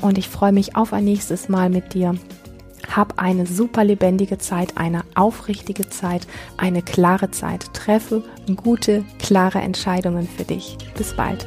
Und 0.00 0.16
ich 0.16 0.28
freue 0.28 0.52
mich 0.52 0.76
auf 0.76 0.92
ein 0.92 1.04
nächstes 1.04 1.48
Mal 1.48 1.68
mit 1.68 1.92
dir 1.92 2.14
hab 2.88 3.20
eine 3.20 3.46
super 3.46 3.84
lebendige 3.84 4.38
Zeit, 4.38 4.78
eine 4.78 5.02
aufrichtige 5.14 5.90
Zeit, 5.90 6.26
eine 6.56 6.82
klare 6.82 7.30
Zeit. 7.32 7.74
Treffe 7.74 8.22
gute, 8.56 9.04
klare 9.18 9.58
Entscheidungen 9.58 10.26
für 10.26 10.44
dich. 10.44 10.78
Bis 10.96 11.14
bald. 11.14 11.46